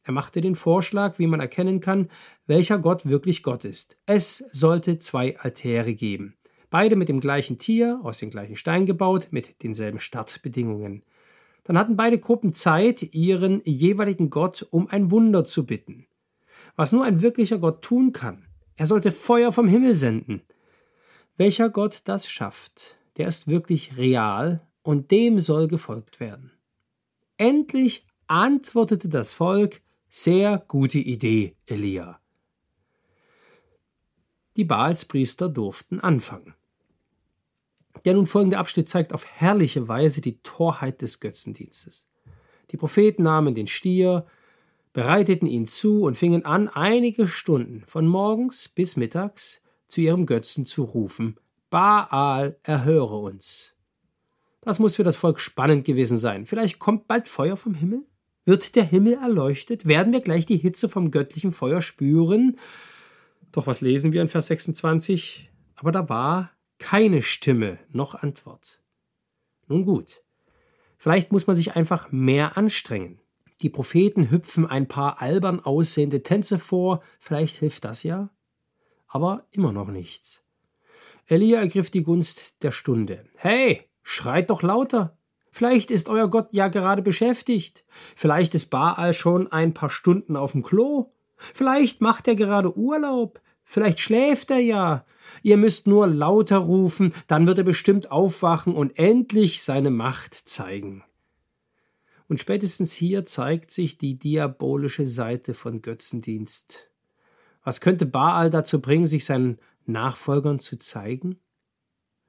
Er 0.06 0.12
machte 0.12 0.40
den 0.40 0.54
Vorschlag, 0.54 1.18
wie 1.18 1.26
man 1.26 1.40
erkennen 1.40 1.80
kann, 1.80 2.08
welcher 2.46 2.78
Gott 2.78 3.06
wirklich 3.06 3.42
Gott 3.42 3.64
ist. 3.64 3.98
Es 4.06 4.38
sollte 4.52 5.00
zwei 5.00 5.36
Altäre 5.40 5.94
geben. 5.94 6.36
Beide 6.70 6.94
mit 6.94 7.08
dem 7.08 7.18
gleichen 7.18 7.58
Tier, 7.58 7.98
aus 8.04 8.18
dem 8.18 8.30
gleichen 8.30 8.54
Stein 8.54 8.86
gebaut, 8.86 9.28
mit 9.32 9.64
denselben 9.64 9.98
Startbedingungen. 9.98 11.02
Dann 11.64 11.76
hatten 11.76 11.96
beide 11.96 12.20
Gruppen 12.20 12.52
Zeit, 12.52 13.02
ihren 13.14 13.60
jeweiligen 13.64 14.30
Gott 14.30 14.64
um 14.70 14.88
ein 14.88 15.10
Wunder 15.10 15.42
zu 15.42 15.66
bitten. 15.66 16.06
Was 16.76 16.92
nur 16.92 17.04
ein 17.04 17.20
wirklicher 17.20 17.58
Gott 17.58 17.82
tun 17.82 18.12
kann. 18.12 18.46
Er 18.76 18.86
sollte 18.86 19.10
Feuer 19.10 19.50
vom 19.50 19.66
Himmel 19.66 19.94
senden. 19.94 20.42
Welcher 21.36 21.68
Gott 21.68 22.02
das 22.04 22.28
schafft, 22.28 22.96
der 23.16 23.26
ist 23.26 23.48
wirklich 23.48 23.96
real 23.96 24.64
und 24.82 25.10
dem 25.10 25.40
soll 25.40 25.66
gefolgt 25.66 26.20
werden. 26.20 26.52
Endlich 27.38 28.06
antwortete 28.28 29.08
das 29.08 29.34
Volk, 29.34 29.82
sehr 30.16 30.64
gute 30.66 30.98
Idee, 30.98 31.56
Elia. 31.66 32.18
Die 34.56 34.64
Baalspriester 34.64 35.50
durften 35.50 36.00
anfangen. 36.00 36.54
Der 38.06 38.14
nun 38.14 38.24
folgende 38.24 38.56
Abschnitt 38.56 38.88
zeigt 38.88 39.12
auf 39.12 39.26
herrliche 39.26 39.88
Weise 39.88 40.22
die 40.22 40.38
Torheit 40.38 41.02
des 41.02 41.20
Götzendienstes. 41.20 42.08
Die 42.70 42.78
Propheten 42.78 43.24
nahmen 43.24 43.54
den 43.54 43.66
Stier, 43.66 44.24
bereiteten 44.94 45.46
ihn 45.46 45.66
zu 45.66 46.04
und 46.04 46.16
fingen 46.16 46.46
an, 46.46 46.68
einige 46.68 47.28
Stunden 47.28 47.84
von 47.86 48.06
morgens 48.06 48.70
bis 48.70 48.96
mittags 48.96 49.60
zu 49.86 50.00
ihrem 50.00 50.24
Götzen 50.24 50.64
zu 50.64 50.84
rufen: 50.84 51.38
Baal, 51.68 52.58
erhöre 52.62 53.18
uns. 53.18 53.74
Das 54.62 54.78
muss 54.78 54.96
für 54.96 55.04
das 55.04 55.16
Volk 55.16 55.40
spannend 55.40 55.84
gewesen 55.84 56.16
sein. 56.16 56.46
Vielleicht 56.46 56.78
kommt 56.78 57.06
bald 57.06 57.28
Feuer 57.28 57.58
vom 57.58 57.74
Himmel? 57.74 58.06
Wird 58.46 58.76
der 58.76 58.84
Himmel 58.84 59.14
erleuchtet? 59.14 59.86
Werden 59.86 60.12
wir 60.12 60.20
gleich 60.20 60.46
die 60.46 60.56
Hitze 60.56 60.88
vom 60.88 61.10
göttlichen 61.10 61.50
Feuer 61.50 61.82
spüren? 61.82 62.58
Doch 63.50 63.66
was 63.66 63.80
lesen 63.80 64.12
wir 64.12 64.22
in 64.22 64.28
Vers 64.28 64.46
26? 64.46 65.50
Aber 65.74 65.90
da 65.90 66.08
war 66.08 66.52
keine 66.78 67.22
Stimme 67.22 67.80
noch 67.90 68.14
Antwort. 68.14 68.80
Nun 69.66 69.84
gut, 69.84 70.22
vielleicht 70.96 71.32
muss 71.32 71.48
man 71.48 71.56
sich 71.56 71.74
einfach 71.74 72.12
mehr 72.12 72.56
anstrengen. 72.56 73.20
Die 73.62 73.70
Propheten 73.70 74.30
hüpfen 74.30 74.64
ein 74.64 74.86
paar 74.86 75.20
albern 75.20 75.58
aussehende 75.58 76.22
Tänze 76.22 76.60
vor, 76.60 77.02
vielleicht 77.18 77.56
hilft 77.56 77.84
das 77.84 78.04
ja. 78.04 78.30
Aber 79.08 79.46
immer 79.50 79.72
noch 79.72 79.88
nichts. 79.88 80.44
Elia 81.26 81.58
ergriff 81.58 81.90
die 81.90 82.04
Gunst 82.04 82.62
der 82.62 82.70
Stunde. 82.70 83.24
Hey, 83.36 83.90
schreit 84.04 84.50
doch 84.50 84.62
lauter! 84.62 85.18
Vielleicht 85.56 85.90
ist 85.90 86.10
euer 86.10 86.28
Gott 86.28 86.52
ja 86.52 86.68
gerade 86.68 87.00
beschäftigt. 87.00 87.82
Vielleicht 88.14 88.54
ist 88.54 88.66
Baal 88.66 89.14
schon 89.14 89.50
ein 89.50 89.72
paar 89.72 89.88
Stunden 89.88 90.36
auf 90.36 90.52
dem 90.52 90.62
Klo. 90.62 91.14
Vielleicht 91.38 92.02
macht 92.02 92.28
er 92.28 92.34
gerade 92.34 92.76
Urlaub. 92.76 93.40
Vielleicht 93.64 94.00
schläft 94.00 94.50
er 94.50 94.58
ja. 94.58 95.06
Ihr 95.42 95.56
müsst 95.56 95.86
nur 95.86 96.08
lauter 96.08 96.58
rufen, 96.58 97.14
dann 97.26 97.46
wird 97.46 97.56
er 97.56 97.64
bestimmt 97.64 98.12
aufwachen 98.12 98.74
und 98.74 98.98
endlich 98.98 99.62
seine 99.62 99.88
Macht 99.88 100.34
zeigen. 100.34 101.04
Und 102.28 102.38
spätestens 102.38 102.92
hier 102.92 103.24
zeigt 103.24 103.70
sich 103.70 103.96
die 103.96 104.18
diabolische 104.18 105.06
Seite 105.06 105.54
von 105.54 105.80
Götzendienst. 105.80 106.90
Was 107.64 107.80
könnte 107.80 108.04
Baal 108.04 108.50
dazu 108.50 108.82
bringen, 108.82 109.06
sich 109.06 109.24
seinen 109.24 109.58
Nachfolgern 109.86 110.58
zu 110.58 110.76
zeigen? 110.76 111.38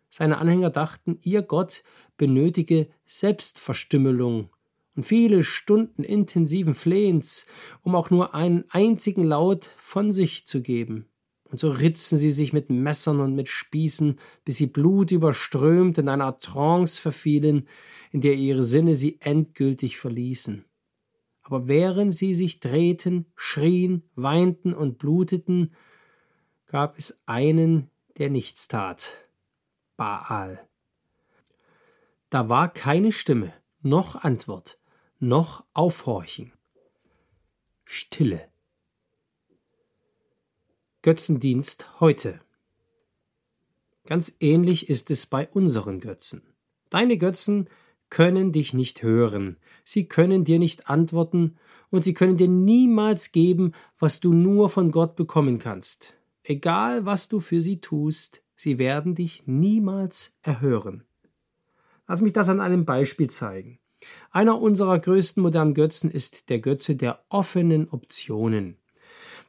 Seine 0.09 0.37
Anhänger 0.37 0.69
dachten, 0.69 1.19
ihr 1.23 1.41
Gott 1.41 1.83
benötige 2.17 2.87
Selbstverstümmelung 3.05 4.49
und 4.95 5.03
viele 5.03 5.43
Stunden 5.43 6.03
intensiven 6.03 6.73
Flehens, 6.73 7.45
um 7.83 7.95
auch 7.95 8.09
nur 8.09 8.33
einen 8.33 8.65
einzigen 8.69 9.23
Laut 9.23 9.71
von 9.77 10.11
sich 10.11 10.45
zu 10.45 10.61
geben. 10.61 11.05
Und 11.49 11.59
so 11.59 11.69
ritzen 11.69 12.17
sie 12.17 12.31
sich 12.31 12.51
mit 12.51 12.69
Messern 12.69 13.21
und 13.21 13.33
mit 13.33 13.47
Spießen, 13.47 14.17
bis 14.43 14.57
sie 14.57 14.67
blutüberströmt 14.67 15.97
in 15.97 16.09
einer 16.09 16.37
Trance 16.39 16.99
verfielen, 16.99 17.67
in 18.11 18.21
der 18.21 18.33
ihre 18.33 18.63
Sinne 18.63 18.95
sie 18.95 19.17
endgültig 19.21 19.97
verließen. 19.97 20.65
Aber 21.43 21.67
während 21.67 22.13
sie 22.13 22.33
sich 22.33 22.59
drehten, 22.59 23.27
schrien, 23.35 24.03
weinten 24.15 24.73
und 24.73 24.97
bluteten, 24.97 25.73
gab 26.65 26.97
es 26.97 27.21
einen, 27.25 27.89
der 28.17 28.29
nichts 28.29 28.67
tat. 28.67 29.26
Baal. 29.97 30.67
Da 32.29 32.49
war 32.49 32.71
keine 32.71 33.11
Stimme, 33.11 33.51
noch 33.81 34.15
Antwort, 34.15 34.79
noch 35.19 35.65
Aufhorchen. 35.73 36.53
Stille. 37.83 38.47
Götzendienst 41.01 41.99
heute. 41.99 42.39
Ganz 44.05 44.35
ähnlich 44.39 44.87
ist 44.87 45.09
es 45.09 45.25
bei 45.25 45.47
unseren 45.49 45.99
Götzen. 45.99 46.43
Deine 46.89 47.17
Götzen 47.17 47.69
können 48.09 48.51
dich 48.51 48.73
nicht 48.73 49.03
hören, 49.03 49.57
sie 49.83 50.07
können 50.07 50.43
dir 50.43 50.59
nicht 50.59 50.89
antworten 50.89 51.57
und 51.89 52.03
sie 52.03 52.13
können 52.13 52.37
dir 52.37 52.47
niemals 52.47 53.31
geben, 53.31 53.73
was 53.99 54.19
du 54.19 54.31
nur 54.31 54.69
von 54.69 54.91
Gott 54.91 55.15
bekommen 55.15 55.57
kannst. 55.59 56.15
Egal 56.43 57.05
was 57.05 57.27
du 57.27 57.39
für 57.39 57.61
sie 57.61 57.81
tust, 57.81 58.43
sie 58.57 58.77
werden 58.77 59.15
dich 59.15 59.43
niemals 59.45 60.37
erhören. 60.41 61.05
Lass 62.07 62.19
mich 62.19 62.33
das 62.33 62.49
an 62.49 62.59
einem 62.59 62.83
Beispiel 62.83 63.29
zeigen. 63.29 63.79
Einer 64.31 64.59
unserer 64.61 64.99
größten 64.99 65.41
modernen 65.41 65.73
Götzen 65.73 66.11
ist 66.11 66.49
der 66.49 66.59
Götze 66.59 66.95
der 66.95 67.23
offenen 67.29 67.89
Optionen. 67.89 68.77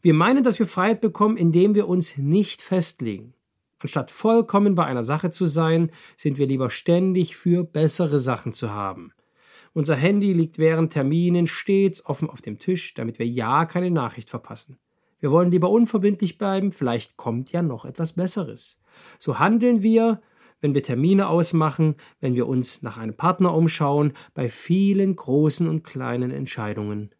Wir 0.01 0.15
meinen, 0.15 0.45
dass 0.45 0.59
wir 0.59 0.67
Freiheit 0.67 1.01
bekommen, 1.01 1.37
indem 1.37 1.75
wir 1.75 1.89
uns 1.89 2.17
nicht 2.19 2.63
festlegen. 2.63 3.35
Anstatt 3.81 4.11
vollkommen 4.11 4.75
bei 4.75 4.85
einer 4.85 5.05
Sache 5.05 5.31
zu 5.31 5.47
sein, 5.47 5.91
sind 6.17 6.39
wir 6.39 6.47
lieber 6.47 6.71
ständig 6.71 7.37
für 7.37 7.65
bessere 7.65 8.19
Sachen 8.19 8.53
zu 8.53 8.71
haben. 8.71 9.13
Unser 9.73 9.97
Handy 9.97 10.33
liegt 10.33 10.59
während 10.59 10.93
Terminen 10.93 11.47
stets 11.47 12.05
offen 12.05 12.29
auf 12.31 12.43
dem 12.43 12.59
Tisch, 12.59 12.95
damit 12.95 13.19
wir 13.19 13.27
ja 13.27 13.67
keine 13.67 13.91
Nachricht 13.91 14.31
verpassen. 14.31 14.79
Wir 15.21 15.31
wollen 15.31 15.51
lieber 15.51 15.71
unverbindlich 15.71 16.39
bleiben, 16.39 16.73
vielleicht 16.73 17.17
kommt 17.17 17.51
ja 17.53 17.63
noch 17.63 17.85
etwas 17.85 18.13
Besseres. 18.13 18.81
So 19.19 19.39
handeln 19.39 19.83
wir, 19.83 20.21
wenn 20.61 20.75
wir 20.75 20.83
Termine 20.83 21.29
ausmachen, 21.29 21.97
wenn 22.21 22.35
wir 22.35 22.47
uns 22.47 22.83
nach 22.83 22.99
einem 22.99 23.15
Partner 23.15 23.55
umschauen, 23.55 24.13
bei 24.35 24.49
vielen 24.49 25.17
großen 25.17 25.69
und 25.69 25.83
kleinen 25.83 26.31
Entscheidungen. 26.31 27.15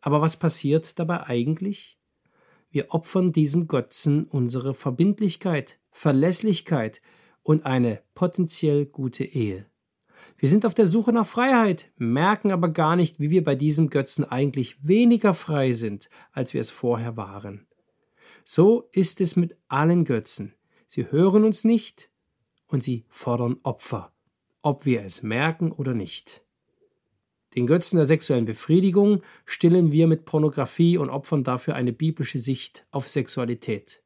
Aber 0.00 0.20
was 0.20 0.36
passiert 0.36 0.98
dabei 0.98 1.26
eigentlich? 1.26 1.98
Wir 2.70 2.90
opfern 2.90 3.32
diesem 3.32 3.68
Götzen 3.68 4.24
unsere 4.24 4.74
Verbindlichkeit, 4.74 5.80
Verlässlichkeit 5.90 7.00
und 7.42 7.64
eine 7.64 8.02
potenziell 8.14 8.86
gute 8.86 9.24
Ehe. 9.24 9.66
Wir 10.38 10.48
sind 10.48 10.66
auf 10.66 10.74
der 10.74 10.86
Suche 10.86 11.12
nach 11.12 11.26
Freiheit, 11.26 11.90
merken 11.96 12.52
aber 12.52 12.68
gar 12.68 12.94
nicht, 12.94 13.20
wie 13.20 13.30
wir 13.30 13.42
bei 13.42 13.54
diesem 13.54 13.88
Götzen 13.88 14.24
eigentlich 14.24 14.76
weniger 14.86 15.32
frei 15.32 15.72
sind, 15.72 16.10
als 16.32 16.52
wir 16.52 16.60
es 16.60 16.70
vorher 16.70 17.16
waren. 17.16 17.66
So 18.44 18.88
ist 18.92 19.20
es 19.20 19.34
mit 19.34 19.56
allen 19.68 20.04
Götzen. 20.04 20.54
Sie 20.86 21.10
hören 21.10 21.44
uns 21.44 21.64
nicht 21.64 22.10
und 22.68 22.82
sie 22.82 23.06
fordern 23.08 23.56
Opfer, 23.62 24.12
ob 24.62 24.84
wir 24.84 25.02
es 25.02 25.22
merken 25.22 25.72
oder 25.72 25.94
nicht. 25.94 26.42
Den 27.54 27.66
Götzen 27.66 27.96
der 27.96 28.04
sexuellen 28.04 28.44
Befriedigung 28.44 29.22
stillen 29.46 29.90
wir 29.90 30.06
mit 30.06 30.26
Pornografie 30.26 30.98
und 30.98 31.08
opfern 31.08 31.42
dafür 31.42 31.74
eine 31.74 31.94
biblische 31.94 32.38
Sicht 32.38 32.86
auf 32.90 33.08
Sexualität. 33.08 34.02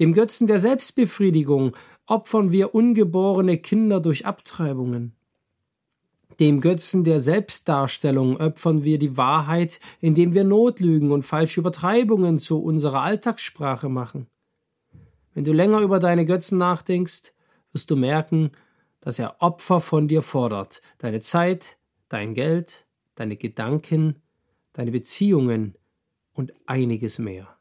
Dem 0.00 0.14
Götzen 0.14 0.46
der 0.46 0.58
Selbstbefriedigung 0.58 1.76
opfern 2.06 2.52
wir 2.52 2.74
ungeborene 2.74 3.58
Kinder 3.58 4.00
durch 4.00 4.24
Abtreibungen. 4.24 5.14
Dem 6.38 6.60
Götzen 6.60 7.04
der 7.04 7.18
Selbstdarstellung 7.18 8.38
opfern 8.38 8.84
wir 8.84 8.98
die 8.98 9.16
Wahrheit, 9.16 9.80
indem 10.00 10.34
wir 10.34 10.44
Notlügen 10.44 11.10
und 11.10 11.22
falsche 11.22 11.60
Übertreibungen 11.60 12.38
zu 12.38 12.62
unserer 12.62 13.02
Alltagssprache 13.02 13.88
machen. 13.88 14.26
Wenn 15.32 15.44
du 15.44 15.52
länger 15.52 15.80
über 15.80 15.98
deine 15.98 16.26
Götzen 16.26 16.58
nachdenkst, 16.58 17.32
wirst 17.72 17.90
du 17.90 17.96
merken, 17.96 18.50
dass 19.00 19.18
er 19.18 19.40
Opfer 19.40 19.80
von 19.80 20.08
dir 20.08 20.22
fordert, 20.22 20.82
deine 20.98 21.20
Zeit, 21.20 21.78
dein 22.08 22.34
Geld, 22.34 22.86
deine 23.14 23.36
Gedanken, 23.36 24.16
deine 24.72 24.90
Beziehungen 24.90 25.74
und 26.32 26.52
einiges 26.66 27.18
mehr. 27.18 27.56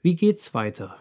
Wie 0.00 0.16
geht's 0.16 0.54
weiter? 0.54 0.98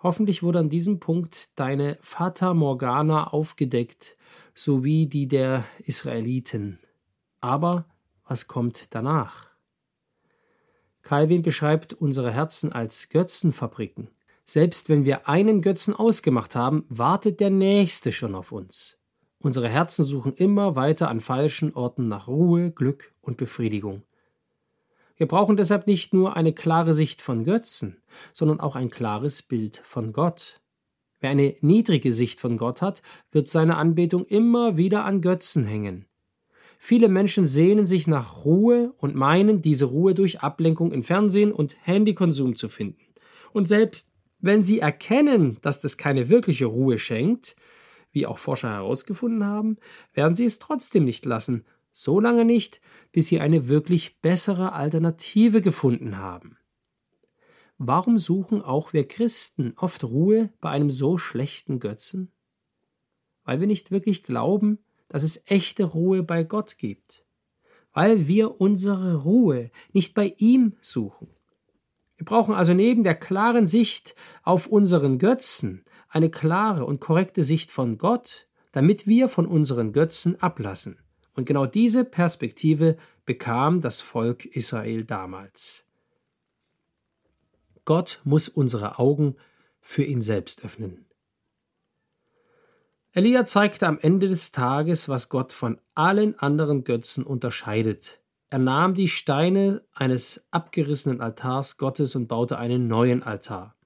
Hoffentlich 0.00 0.42
wurde 0.42 0.60
an 0.60 0.68
diesem 0.68 1.00
Punkt 1.00 1.58
deine 1.58 1.98
Fata 2.02 2.54
Morgana 2.54 3.28
aufgedeckt, 3.28 4.16
sowie 4.54 5.06
die 5.06 5.26
der 5.26 5.64
Israeliten. 5.84 6.78
Aber 7.40 7.86
was 8.24 8.46
kommt 8.46 8.94
danach? 8.94 9.48
Calvin 11.02 11.42
beschreibt 11.42 11.94
unsere 11.94 12.30
Herzen 12.30 12.72
als 12.72 13.08
Götzenfabriken. 13.08 14.10
Selbst 14.44 14.88
wenn 14.88 15.04
wir 15.04 15.28
einen 15.28 15.62
Götzen 15.62 15.94
ausgemacht 15.94 16.54
haben, 16.54 16.84
wartet 16.88 17.40
der 17.40 17.50
nächste 17.50 18.12
schon 18.12 18.34
auf 18.34 18.52
uns. 18.52 18.98
Unsere 19.40 19.68
Herzen 19.68 20.04
suchen 20.04 20.34
immer 20.34 20.76
weiter 20.76 21.08
an 21.08 21.20
falschen 21.20 21.74
Orten 21.74 22.08
nach 22.08 22.28
Ruhe, 22.28 22.70
Glück 22.70 23.14
und 23.20 23.36
Befriedigung. 23.36 24.02
Wir 25.18 25.26
brauchen 25.26 25.56
deshalb 25.56 25.88
nicht 25.88 26.14
nur 26.14 26.36
eine 26.36 26.52
klare 26.52 26.94
Sicht 26.94 27.20
von 27.20 27.44
Götzen, 27.44 28.00
sondern 28.32 28.60
auch 28.60 28.76
ein 28.76 28.88
klares 28.88 29.42
Bild 29.42 29.82
von 29.84 30.12
Gott. 30.12 30.60
Wer 31.20 31.30
eine 31.30 31.56
niedrige 31.60 32.12
Sicht 32.12 32.40
von 32.40 32.56
Gott 32.56 32.80
hat, 32.80 33.02
wird 33.32 33.48
seine 33.48 33.76
Anbetung 33.76 34.24
immer 34.26 34.76
wieder 34.76 35.04
an 35.04 35.20
Götzen 35.20 35.64
hängen. 35.64 36.06
Viele 36.78 37.08
Menschen 37.08 37.44
sehnen 37.44 37.88
sich 37.88 38.06
nach 38.06 38.44
Ruhe 38.44 38.94
und 38.98 39.16
meinen, 39.16 39.60
diese 39.60 39.86
Ruhe 39.86 40.14
durch 40.14 40.40
Ablenkung 40.40 40.92
in 40.92 41.02
Fernsehen 41.02 41.50
und 41.50 41.76
Handykonsum 41.84 42.54
zu 42.54 42.68
finden. 42.68 43.02
Und 43.52 43.66
selbst 43.66 44.12
wenn 44.38 44.62
sie 44.62 44.78
erkennen, 44.78 45.58
dass 45.62 45.80
das 45.80 45.96
keine 45.96 46.28
wirkliche 46.28 46.66
Ruhe 46.66 47.00
schenkt, 47.00 47.56
wie 48.12 48.26
auch 48.26 48.38
Forscher 48.38 48.70
herausgefunden 48.70 49.44
haben, 49.44 49.78
werden 50.14 50.36
sie 50.36 50.44
es 50.44 50.60
trotzdem 50.60 51.04
nicht 51.04 51.26
lassen, 51.26 51.64
so 51.92 52.20
lange 52.20 52.44
nicht, 52.44 52.80
bis 53.12 53.28
sie 53.28 53.40
eine 53.40 53.68
wirklich 53.68 54.20
bessere 54.20 54.72
Alternative 54.72 55.60
gefunden 55.60 56.18
haben. 56.18 56.56
Warum 57.78 58.18
suchen 58.18 58.60
auch 58.60 58.92
wir 58.92 59.06
Christen 59.06 59.72
oft 59.76 60.02
Ruhe 60.02 60.52
bei 60.60 60.70
einem 60.70 60.90
so 60.90 61.16
schlechten 61.16 61.78
Götzen? 61.78 62.32
Weil 63.44 63.60
wir 63.60 63.66
nicht 63.66 63.90
wirklich 63.90 64.24
glauben, 64.24 64.78
dass 65.08 65.22
es 65.22 65.42
echte 65.46 65.84
Ruhe 65.84 66.22
bei 66.22 66.42
Gott 66.42 66.76
gibt. 66.76 67.24
Weil 67.92 68.26
wir 68.26 68.60
unsere 68.60 69.22
Ruhe 69.22 69.70
nicht 69.92 70.14
bei 70.14 70.34
ihm 70.38 70.76
suchen. 70.80 71.28
Wir 72.16 72.24
brauchen 72.24 72.54
also 72.54 72.74
neben 72.74 73.04
der 73.04 73.14
klaren 73.14 73.68
Sicht 73.68 74.16
auf 74.42 74.66
unseren 74.66 75.18
Götzen 75.18 75.84
eine 76.08 76.30
klare 76.30 76.84
und 76.84 77.00
korrekte 77.00 77.44
Sicht 77.44 77.70
von 77.70 77.96
Gott, 77.96 78.48
damit 78.72 79.06
wir 79.06 79.28
von 79.28 79.46
unseren 79.46 79.92
Götzen 79.92 80.40
ablassen. 80.42 80.98
Und 81.38 81.44
genau 81.44 81.66
diese 81.66 82.04
Perspektive 82.04 82.96
bekam 83.24 83.80
das 83.80 84.00
Volk 84.00 84.44
Israel 84.44 85.04
damals. 85.04 85.86
Gott 87.84 88.20
muss 88.24 88.48
unsere 88.48 88.98
Augen 88.98 89.36
für 89.80 90.02
ihn 90.02 90.20
selbst 90.20 90.64
öffnen. 90.64 91.06
Elia 93.12 93.44
zeigte 93.44 93.86
am 93.86 94.00
Ende 94.00 94.26
des 94.26 94.50
Tages, 94.50 95.08
was 95.08 95.28
Gott 95.28 95.52
von 95.52 95.80
allen 95.94 96.36
anderen 96.40 96.82
Götzen 96.82 97.22
unterscheidet. 97.22 98.18
Er 98.48 98.58
nahm 98.58 98.94
die 98.94 99.06
Steine 99.06 99.84
eines 99.92 100.44
abgerissenen 100.50 101.20
Altars 101.20 101.76
Gottes 101.76 102.16
und 102.16 102.26
baute 102.26 102.58
einen 102.58 102.88
neuen 102.88 103.22
Altar. 103.22 103.76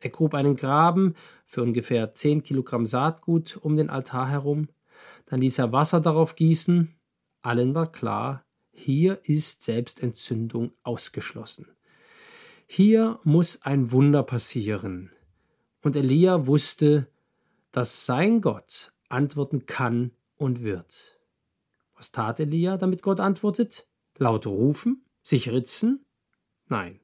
Er 0.00 0.08
grub 0.08 0.32
einen 0.32 0.56
Graben 0.56 1.16
für 1.44 1.62
ungefähr 1.62 2.14
10 2.14 2.42
Kilogramm 2.42 2.86
Saatgut 2.86 3.58
um 3.58 3.76
den 3.76 3.90
Altar 3.90 4.30
herum. 4.30 4.68
Dann 5.26 5.40
ließ 5.40 5.58
er 5.58 5.72
Wasser 5.72 6.00
darauf 6.00 6.36
gießen. 6.36 6.94
Allen 7.42 7.74
war 7.74 7.90
klar, 7.90 8.44
hier 8.70 9.20
ist 9.24 9.62
Selbstentzündung 9.62 10.72
ausgeschlossen. 10.82 11.68
Hier 12.66 13.20
muss 13.24 13.62
ein 13.62 13.92
Wunder 13.92 14.22
passieren. 14.22 15.10
Und 15.82 15.96
Elia 15.96 16.46
wusste, 16.46 17.08
dass 17.70 18.06
sein 18.06 18.40
Gott 18.40 18.92
antworten 19.08 19.66
kann 19.66 20.12
und 20.36 20.62
wird. 20.62 21.18
Was 21.94 22.10
tat 22.10 22.40
Elia, 22.40 22.76
damit 22.76 23.02
Gott 23.02 23.20
antwortet? 23.20 23.86
Laut 24.16 24.46
rufen? 24.46 25.04
Sich 25.22 25.50
ritzen? 25.50 26.04
Nein. 26.66 27.00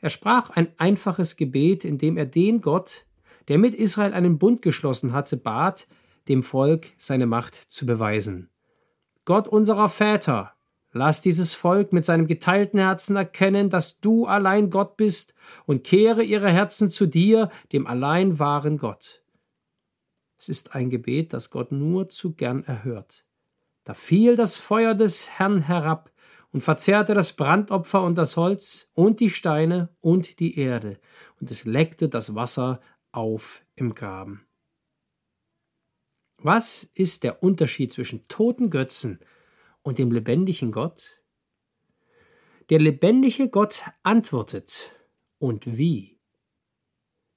Er 0.00 0.10
sprach 0.10 0.50
ein 0.50 0.68
einfaches 0.78 1.36
Gebet, 1.36 1.84
in 1.84 1.98
dem 1.98 2.16
er 2.16 2.26
den 2.26 2.60
Gott, 2.60 3.06
der 3.48 3.58
mit 3.58 3.74
Israel 3.74 4.12
einen 4.12 4.38
Bund 4.38 4.62
geschlossen 4.62 5.12
hatte, 5.12 5.36
bat, 5.36 5.86
dem 6.28 6.42
Volk 6.42 6.88
seine 6.96 7.26
Macht 7.26 7.54
zu 7.54 7.86
beweisen. 7.86 8.50
Gott 9.24 9.48
unserer 9.48 9.88
Väter, 9.88 10.52
lass 10.92 11.20
dieses 11.20 11.54
Volk 11.54 11.92
mit 11.92 12.04
seinem 12.04 12.26
geteilten 12.26 12.78
Herzen 12.78 13.16
erkennen, 13.16 13.70
dass 13.70 14.00
du 14.00 14.26
allein 14.26 14.70
Gott 14.70 14.96
bist, 14.96 15.34
und 15.66 15.84
kehre 15.84 16.22
ihre 16.22 16.50
Herzen 16.50 16.90
zu 16.90 17.06
dir, 17.06 17.50
dem 17.72 17.86
allein 17.86 18.38
wahren 18.38 18.78
Gott. 18.78 19.22
Es 20.38 20.48
ist 20.48 20.74
ein 20.74 20.90
Gebet, 20.90 21.32
das 21.32 21.50
Gott 21.50 21.72
nur 21.72 22.08
zu 22.08 22.34
gern 22.34 22.62
erhört. 22.64 23.24
Da 23.84 23.94
fiel 23.94 24.36
das 24.36 24.56
Feuer 24.56 24.94
des 24.94 25.30
Herrn 25.38 25.60
herab 25.60 26.12
und 26.52 26.60
verzehrte 26.60 27.14
das 27.14 27.32
Brandopfer 27.34 28.02
und 28.02 28.16
das 28.16 28.36
Holz 28.36 28.88
und 28.94 29.20
die 29.20 29.30
Steine 29.30 29.88
und 30.00 30.40
die 30.40 30.58
Erde, 30.58 30.98
und 31.40 31.50
es 31.50 31.64
leckte 31.64 32.08
das 32.08 32.34
Wasser 32.34 32.80
auf 33.12 33.62
im 33.74 33.94
Graben. 33.94 34.45
Was 36.38 36.84
ist 36.94 37.22
der 37.22 37.42
Unterschied 37.42 37.92
zwischen 37.92 38.26
toten 38.28 38.70
Götzen 38.70 39.20
und 39.82 39.98
dem 39.98 40.12
lebendigen 40.12 40.72
Gott? 40.72 41.22
Der 42.70 42.80
lebendige 42.80 43.48
Gott 43.48 43.84
antwortet. 44.02 44.92
Und 45.38 45.76
wie? 45.76 46.18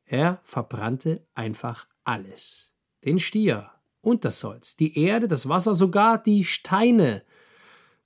Er 0.05 0.39
verbrannte 0.43 1.27
einfach 1.33 1.87
alles 2.03 2.73
den 3.03 3.19
Stier 3.19 3.71
und 4.01 4.25
das 4.25 4.43
Holz, 4.43 4.75
die 4.75 4.97
Erde, 4.97 5.27
das 5.27 5.47
Wasser, 5.47 5.73
sogar 5.73 6.21
die 6.21 6.43
Steine. 6.43 7.23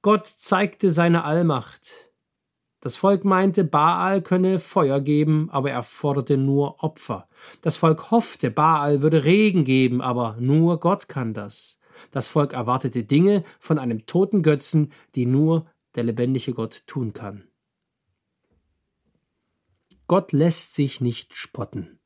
Gott 0.02 0.28
zeigte 0.28 0.92
seine 0.92 1.24
Allmacht. 1.24 2.12
Das 2.84 2.98
Volk 2.98 3.24
meinte, 3.24 3.63
Baal 3.63 4.22
könne 4.22 4.60
Feuer 4.60 5.00
geben, 5.00 5.50
aber 5.52 5.72
er 5.72 5.84
forderte 5.84 6.36
nur 6.36 6.84
Opfer. 6.84 7.30
Das 7.62 7.78
Volk 7.78 8.12
hoffte, 8.12 8.52
Baal 8.52 9.02
würde 9.02 9.24
Regen 9.24 9.63
geben, 9.63 10.02
aber 10.02 10.36
nur 10.41 10.82
Gott 10.82 11.08
kann 11.08 11.34
das. 11.34 11.80
Das 12.12 12.28
Volk 12.28 12.52
erwartete 12.52 13.06
Dinge 13.06 13.46
von 13.62 13.80
einem 13.80 14.06
toten 14.06 14.43
Götzen, 14.43 14.91
die 15.15 15.26
nur 15.26 15.65
der 15.96 16.04
lebendige 16.04 16.52
Gott 16.52 16.84
tun 16.86 17.13
kann. 17.13 17.48
Gott 20.08 20.34
lässt 20.34 20.74
sich 20.74 21.00
nicht 21.00 21.36
spotten. 21.36 22.02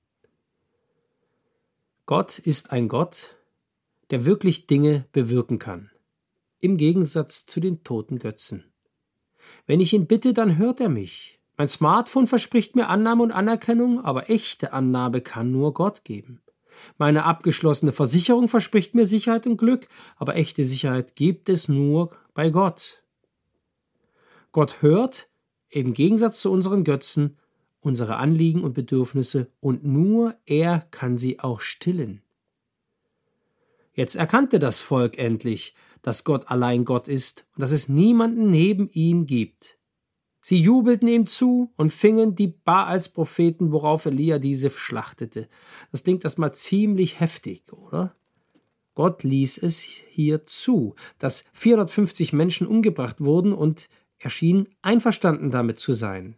Gott 2.05 2.37
ist 2.37 2.71
ein 2.71 2.87
Gott, 2.87 3.35
der 4.11 4.25
wirklich 4.25 4.67
Dinge 4.67 5.07
bewirken 5.11 5.57
kann, 5.57 5.89
im 6.59 6.77
Gegensatz 6.77 7.47
zu 7.47 7.59
den 7.59 7.83
toten 7.83 8.19
Götzen. 8.19 8.71
Wenn 9.65 9.79
ich 9.79 9.93
ihn 9.93 10.07
bitte, 10.07 10.33
dann 10.33 10.57
hört 10.57 10.79
er 10.79 10.89
mich. 10.89 11.39
Mein 11.57 11.67
Smartphone 11.67 12.27
verspricht 12.27 12.75
mir 12.75 12.87
Annahme 12.87 13.23
und 13.23 13.31
Anerkennung, 13.31 14.03
aber 14.05 14.29
echte 14.29 14.73
Annahme 14.73 15.21
kann 15.21 15.51
nur 15.51 15.73
Gott 15.73 16.03
geben. 16.03 16.41
Meine 16.97 17.25
abgeschlossene 17.25 17.91
Versicherung 17.91 18.47
verspricht 18.47 18.93
mir 18.93 19.05
Sicherheit 19.05 19.47
und 19.47 19.57
Glück, 19.57 19.87
aber 20.17 20.35
echte 20.35 20.63
Sicherheit 20.63 21.15
gibt 21.15 21.49
es 21.49 21.67
nur 21.67 22.11
bei 22.35 22.51
Gott. 22.51 23.01
Gott 24.51 24.81
hört, 24.81 25.29
im 25.69 25.93
Gegensatz 25.93 26.41
zu 26.41 26.51
unseren 26.51 26.83
Götzen, 26.83 27.37
unsere 27.79 28.17
Anliegen 28.17 28.63
und 28.63 28.73
Bedürfnisse 28.73 29.47
und 29.59 29.83
nur 29.83 30.35
er 30.45 30.87
kann 30.91 31.17
sie 31.17 31.39
auch 31.39 31.61
stillen. 31.61 32.21
Jetzt 33.93 34.15
erkannte 34.15 34.59
das 34.59 34.81
Volk 34.81 35.17
endlich, 35.17 35.73
dass 36.01 36.23
Gott 36.23 36.49
allein 36.49 36.85
Gott 36.85 37.07
ist 37.07 37.45
und 37.55 37.61
dass 37.61 37.71
es 37.71 37.89
niemanden 37.89 38.49
neben 38.49 38.89
ihn 38.89 39.25
gibt. 39.25 39.77
Sie 40.41 40.61
jubelten 40.61 41.07
ihm 41.09 41.27
zu 41.27 41.73
und 41.75 41.91
fingen 41.91 42.35
die 42.35 42.47
Baals 42.47 43.09
Propheten, 43.09 43.71
worauf 43.71 44.05
Elia 44.05 44.39
diese 44.39 44.69
schlachtete. 44.69 45.49
Das 45.91 46.03
klingt 46.03 46.23
erstmal 46.23 46.53
ziemlich 46.53 47.19
heftig, 47.19 47.63
oder? 47.73 48.15
Gott 48.95 49.23
ließ 49.23 49.57
es 49.59 49.81
hier 49.83 50.45
zu, 50.45 50.95
dass 51.19 51.45
450 51.53 52.33
Menschen 52.33 52.65
umgebracht 52.65 53.19
wurden 53.19 53.53
und 53.53 53.89
er 54.19 54.29
schien 54.29 54.69
einverstanden 54.81 55.51
damit 55.51 55.79
zu 55.79 55.93
sein. 55.93 56.37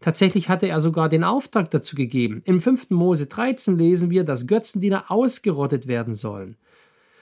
Tatsächlich 0.00 0.50
hatte 0.50 0.68
er 0.68 0.80
sogar 0.80 1.08
den 1.08 1.24
Auftrag 1.24 1.70
dazu 1.70 1.96
gegeben. 1.96 2.42
Im 2.44 2.60
5. 2.60 2.90
Mose 2.90 3.26
13 3.26 3.78
lesen 3.78 4.10
wir, 4.10 4.22
dass 4.24 4.46
Götzendiener 4.46 5.10
ausgerottet 5.10 5.86
werden 5.86 6.12
sollen. 6.12 6.58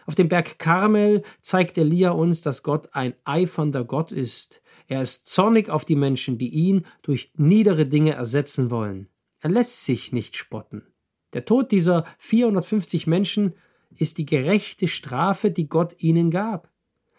Auf 0.07 0.15
dem 0.15 0.29
Berg 0.29 0.59
Karmel 0.59 1.23
zeigt 1.41 1.79
Elia 1.79 2.11
uns, 2.11 2.43
dass 2.43 2.63
Gott 2.63 2.89
ein 2.93 3.15
eifernder 3.25 3.85
Gott 3.85 4.13
ist. 4.13 4.63
Er 4.89 5.03
ist 5.03 5.27
zornig 5.27 5.71
auf 5.71 5.85
die 5.85 5.97
Menschen, 5.97 6.39
die 6.39 6.49
ihn 6.49 6.85
durch 7.03 7.33
niedere 7.35 7.87
Dinge 7.87 8.13
ersetzen 8.13 8.71
wollen. 8.71 9.09
Er 9.41 9.51
lässt 9.51 9.85
sich 9.85 10.13
nicht 10.13 10.37
spotten. 10.37 10.83
Der 11.33 11.45
Tod 11.45 11.73
dieser 11.73 12.05
450 12.19 13.07
Menschen 13.07 13.55
ist 13.97 14.19
die 14.19 14.27
gerechte 14.27 14.89
Strafe, 14.89 15.51
die 15.51 15.69
Gott 15.69 16.03
ihnen 16.03 16.31
gab. 16.31 16.71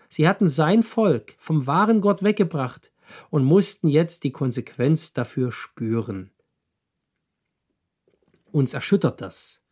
Sie 0.08 0.28
hatten 0.28 0.48
sein 0.48 0.84
Volk 0.84 1.36
vom 1.40 1.66
wahren 1.66 2.02
Gott 2.02 2.22
weggebracht 2.22 2.92
und 3.30 3.44
mussten 3.44 3.88
jetzt 3.88 4.24
die 4.24 4.32
Konsequenz 4.32 5.14
dafür 5.14 5.52
spüren. 5.52 6.32
Uns 8.52 8.74
erschüttert 8.76 9.22
das. 9.22 9.63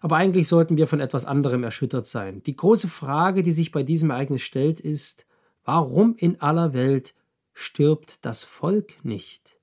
Aber 0.00 0.16
eigentlich 0.16 0.48
sollten 0.48 0.76
wir 0.76 0.86
von 0.86 1.00
etwas 1.00 1.24
anderem 1.24 1.64
erschüttert 1.64 2.06
sein. 2.06 2.42
Die 2.44 2.56
große 2.56 2.88
Frage, 2.88 3.42
die 3.42 3.52
sich 3.52 3.72
bei 3.72 3.82
diesem 3.82 4.10
Ereignis 4.10 4.42
stellt, 4.42 4.80
ist, 4.80 5.26
warum 5.64 6.14
in 6.16 6.40
aller 6.40 6.72
Welt 6.72 7.14
stirbt 7.52 8.24
das 8.24 8.44
Volk 8.44 9.04
nicht? 9.04 9.58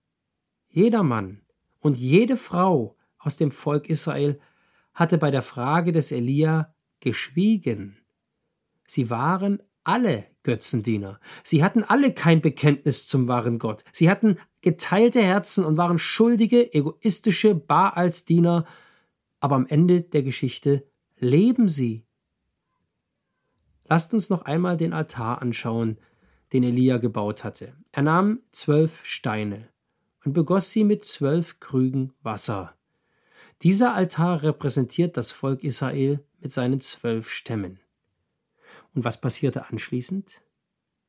Jeder 0.70 1.04
Mann 1.04 1.42
und 1.80 1.98
jede 1.98 2.38
Frau 2.38 2.96
aus 3.18 3.38
dem 3.38 3.52
Volk 3.52 3.90
Israel 3.90 4.40
hatte 4.94 5.18
bei 5.18 5.32
der 5.32 5.42
Frage 5.42 5.92
des 5.92 6.12
Elia 6.12 6.74
geschwiegen. 7.00 7.98
Sie 8.88 9.10
waren 9.10 9.62
alle 9.84 10.26
Götzendiener. 10.44 11.20
Sie 11.44 11.64
hatten 11.64 11.84
alle 11.84 12.14
kein 12.14 12.42
Bekenntnis 12.42 13.08
zum 13.08 13.28
wahren 13.28 13.60
Gott. 13.60 13.84
Sie 13.92 14.10
hatten 14.10 14.38
geteilte 14.62 15.22
Herzen 15.22 15.66
und 15.66 15.78
waren 15.78 15.98
schuldige, 15.98 16.74
egoistische 16.74 17.56
Baalsdiener. 17.56 18.66
Aber 19.44 19.58
am 19.58 19.68
Ende 19.68 20.00
der 20.00 20.24
Geschichte 20.24 20.88
leben 21.18 21.68
sie. 21.68 22.06
Lasst 23.84 24.14
uns 24.14 24.30
noch 24.30 24.44
einmal 24.44 24.78
den 24.78 24.94
Altar 24.94 25.42
anschauen, 25.42 25.98
den 26.54 26.64
Elia 26.64 26.98
gebaut 26.98 27.44
hatte. 27.44 27.76
Er 27.92 28.04
nahm 28.04 28.40
zwölf 28.54 29.04
Steine 29.04 29.68
und 30.24 30.32
begoss 30.32 30.72
sie 30.72 30.86
mit 30.86 31.04
zwölf 31.04 31.60
Krügen 31.60 32.14
Wasser. 32.22 32.74
Dieser 33.64 33.94
Altar 33.94 34.44
repräsentiert 34.44 35.18
das 35.18 35.34
Volk 35.34 35.66
Israel 35.66 36.24
mit 36.40 36.54
seinen 36.54 36.80
zwölf 36.80 37.30
Stämmen. 37.30 37.82
Und 38.96 39.04
was 39.04 39.20
passierte 39.20 39.68
anschließend? 39.68 40.42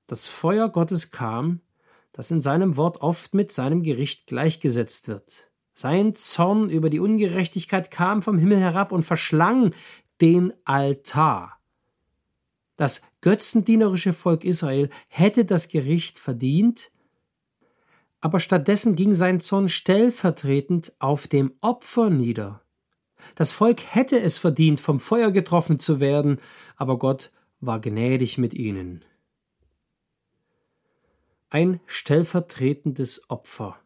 Das 0.09 0.27
Feuer 0.27 0.69
Gottes 0.71 1.13
kam, 1.13 1.61
das 2.11 2.33
in 2.33 2.41
seinem 2.41 2.77
Wort 2.77 3.01
oft 3.01 3.33
mit 3.33 3.53
seinem 3.53 3.85
Gericht 3.85 4.27
gleichgesetzt 4.27 5.07
wird. 5.07 5.53
Sein 5.75 6.15
Zorn 6.15 6.71
über 6.71 6.89
die 6.89 7.01
Ungerechtigkeit 7.01 7.91
kam 7.91 8.23
vom 8.23 8.39
Himmel 8.39 8.61
herab 8.61 8.93
und 8.93 9.03
verschlang 9.03 9.75
den 10.21 10.53
Altar. 10.65 11.59
Das 12.77 13.03
götzendienerische 13.21 14.13
Volk 14.13 14.45
Israel 14.45 14.89
hätte 15.09 15.45
das 15.45 15.69
Gericht 15.69 16.19
verdient, 16.19 16.93
aber 18.21 18.41
stattdessen 18.41 18.95
ging 18.95 19.15
sein 19.15 19.41
Zorn 19.41 19.69
stellvertretend 19.69 20.93
auf 20.99 21.27
dem 21.27 21.53
Opfer 21.61 22.09
nieder. 22.09 22.63
Das 23.35 23.53
Volk 23.53 23.95
hätte 23.95 24.21
es 24.21 24.39
verdient, 24.39 24.81
vom 24.81 25.01
Feuer 25.01 25.31
getroffen 25.31 25.79
zu 25.79 25.99
werden, 25.99 26.39
aber 26.77 26.99
Gott 26.99 27.33
war 27.61 27.81
gnädig 27.81 28.39
mit 28.39 28.55
ihnen. 28.55 29.05
Ein 31.51 31.81
stellvertretendes 31.87 33.29
Opfer. 33.29 33.79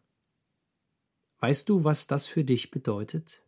Weißt 1.40 1.68
du, 1.68 1.84
was 1.84 2.06
das 2.06 2.26
für 2.26 2.44
dich 2.44 2.70
bedeutet? 2.70 3.42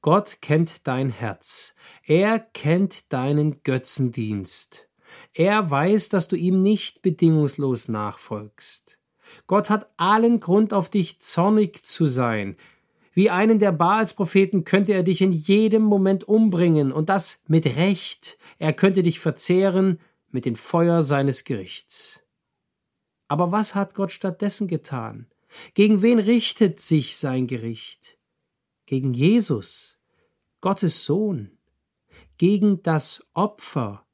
Gott 0.00 0.38
kennt 0.40 0.86
dein 0.86 1.10
Herz. 1.10 1.74
Er 2.04 2.38
kennt 2.38 3.12
deinen 3.12 3.62
Götzendienst. 3.64 4.88
Er 5.34 5.70
weiß, 5.70 6.08
dass 6.08 6.28
du 6.28 6.36
ihm 6.36 6.62
nicht 6.62 7.02
bedingungslos 7.02 7.88
nachfolgst. 7.88 8.98
Gott 9.46 9.70
hat 9.70 9.90
allen 9.96 10.40
Grund, 10.40 10.72
auf 10.72 10.88
dich 10.88 11.18
zornig 11.18 11.84
zu 11.84 12.06
sein. 12.06 12.56
Wie 13.12 13.30
einen 13.30 13.58
der 13.58 13.72
Baals-Propheten 13.72 14.64
könnte 14.64 14.92
er 14.92 15.02
dich 15.02 15.20
in 15.20 15.32
jedem 15.32 15.82
Moment 15.82 16.24
umbringen, 16.24 16.92
und 16.92 17.08
das 17.08 17.42
mit 17.48 17.66
Recht. 17.76 18.38
Er 18.58 18.72
könnte 18.72 19.02
dich 19.02 19.18
verzehren 19.18 19.98
mit 20.30 20.46
dem 20.46 20.56
Feuer 20.56 21.02
seines 21.02 21.44
Gerichts. 21.44 22.20
Aber 23.26 23.50
was 23.52 23.74
hat 23.74 23.94
Gott 23.94 24.12
stattdessen 24.12 24.68
getan? 24.68 25.26
Gegen 25.74 26.02
wen 26.02 26.18
richtet 26.18 26.80
sich 26.80 27.16
sein 27.16 27.46
Gericht? 27.46 28.18
Gegen 28.86 29.14
Jesus, 29.14 29.98
Gottes 30.60 31.04
Sohn, 31.04 31.58
gegen 32.38 32.82
das 32.82 33.26
Opfer. 33.34 34.06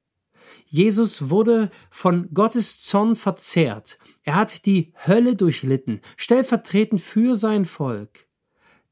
Jesus 0.67 1.31
wurde 1.31 1.71
von 1.91 2.29
Gottes 2.35 2.81
Zorn 2.81 3.17
verzehrt. 3.17 3.99
Er 4.23 4.35
hat 4.35 4.67
die 4.67 4.93
Hölle 5.07 5.37
durchlitten, 5.37 6.01
stellvertretend 6.17 7.01
für 7.01 7.37
sein 7.37 7.65
Volk. 7.65 8.27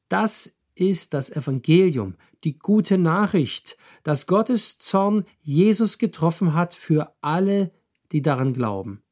Das 0.09 0.55
ist 0.75 1.13
das 1.13 1.29
Evangelium, 1.29 2.15
die 2.43 2.57
gute 2.57 2.97
Nachricht, 2.97 3.77
dass 4.03 4.27
Gottes 4.27 4.79
Zorn 4.79 5.25
Jesus 5.41 5.97
getroffen 5.97 6.53
hat 6.53 6.73
für 6.73 7.15
alle, 7.21 7.71
die 8.11 8.21
daran 8.21 8.53
glauben. 8.53 9.02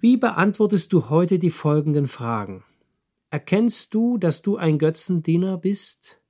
Wie 0.00 0.16
beantwortest 0.16 0.92
du 0.92 1.10
heute 1.10 1.38
die 1.38 1.50
folgenden 1.50 2.06
Fragen? 2.06 2.64
Erkennst 3.30 3.94
du, 3.94 4.18
dass 4.18 4.42
du 4.42 4.56
ein 4.56 4.78
Götzendiener 4.78 5.56
bist? 5.56 6.20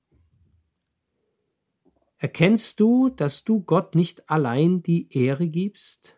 Erkennst 2.19 2.81
du, 2.81 3.09
dass 3.09 3.45
du 3.45 3.63
Gott 3.63 3.95
nicht 3.95 4.29
allein 4.29 4.83
die 4.83 5.09
Ehre 5.17 5.49
gibst? 5.49 6.17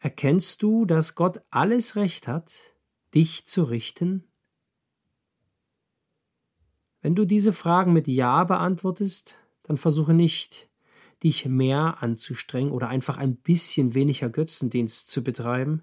Erkennst 0.00 0.62
du, 0.62 0.84
dass 0.84 1.14
Gott 1.14 1.40
alles 1.50 1.96
Recht 1.96 2.28
hat? 2.28 2.52
dich 3.14 3.46
zu 3.46 3.64
richten? 3.64 4.24
Wenn 7.00 7.14
du 7.14 7.24
diese 7.24 7.52
Fragen 7.52 7.92
mit 7.92 8.08
Ja 8.08 8.44
beantwortest, 8.44 9.38
dann 9.62 9.78
versuche 9.78 10.14
nicht, 10.14 10.67
dich 11.22 11.46
mehr 11.46 12.02
anzustrengen 12.02 12.72
oder 12.72 12.88
einfach 12.88 13.16
ein 13.18 13.36
bisschen 13.36 13.94
weniger 13.94 14.28
Götzendienst 14.28 15.08
zu 15.08 15.22
betreiben. 15.24 15.82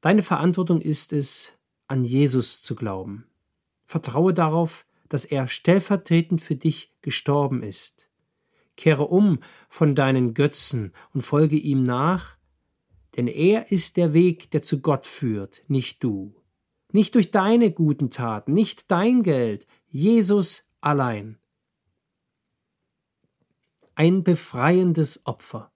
Deine 0.00 0.22
Verantwortung 0.22 0.80
ist 0.80 1.12
es, 1.12 1.52
an 1.86 2.04
Jesus 2.04 2.62
zu 2.62 2.74
glauben. 2.74 3.26
Vertraue 3.84 4.32
darauf, 4.32 4.86
dass 5.08 5.24
er 5.24 5.46
stellvertretend 5.46 6.40
für 6.40 6.56
dich 6.56 6.94
gestorben 7.02 7.62
ist. 7.62 8.08
Kehre 8.76 9.08
um 9.08 9.40
von 9.68 9.94
deinen 9.94 10.32
Götzen 10.32 10.92
und 11.12 11.20
folge 11.20 11.56
ihm 11.56 11.82
nach, 11.82 12.38
denn 13.16 13.26
er 13.26 13.70
ist 13.70 13.98
der 13.98 14.14
Weg, 14.14 14.50
der 14.50 14.62
zu 14.62 14.80
Gott 14.80 15.06
führt, 15.06 15.62
nicht 15.68 16.02
du. 16.02 16.34
Nicht 16.92 17.14
durch 17.14 17.30
deine 17.30 17.70
guten 17.70 18.10
Taten, 18.10 18.54
nicht 18.54 18.90
dein 18.90 19.22
Geld, 19.22 19.66
Jesus 19.86 20.70
allein. 20.80 21.38
Ein 23.94 24.24
befreiendes 24.24 25.26
Opfer. 25.26 25.70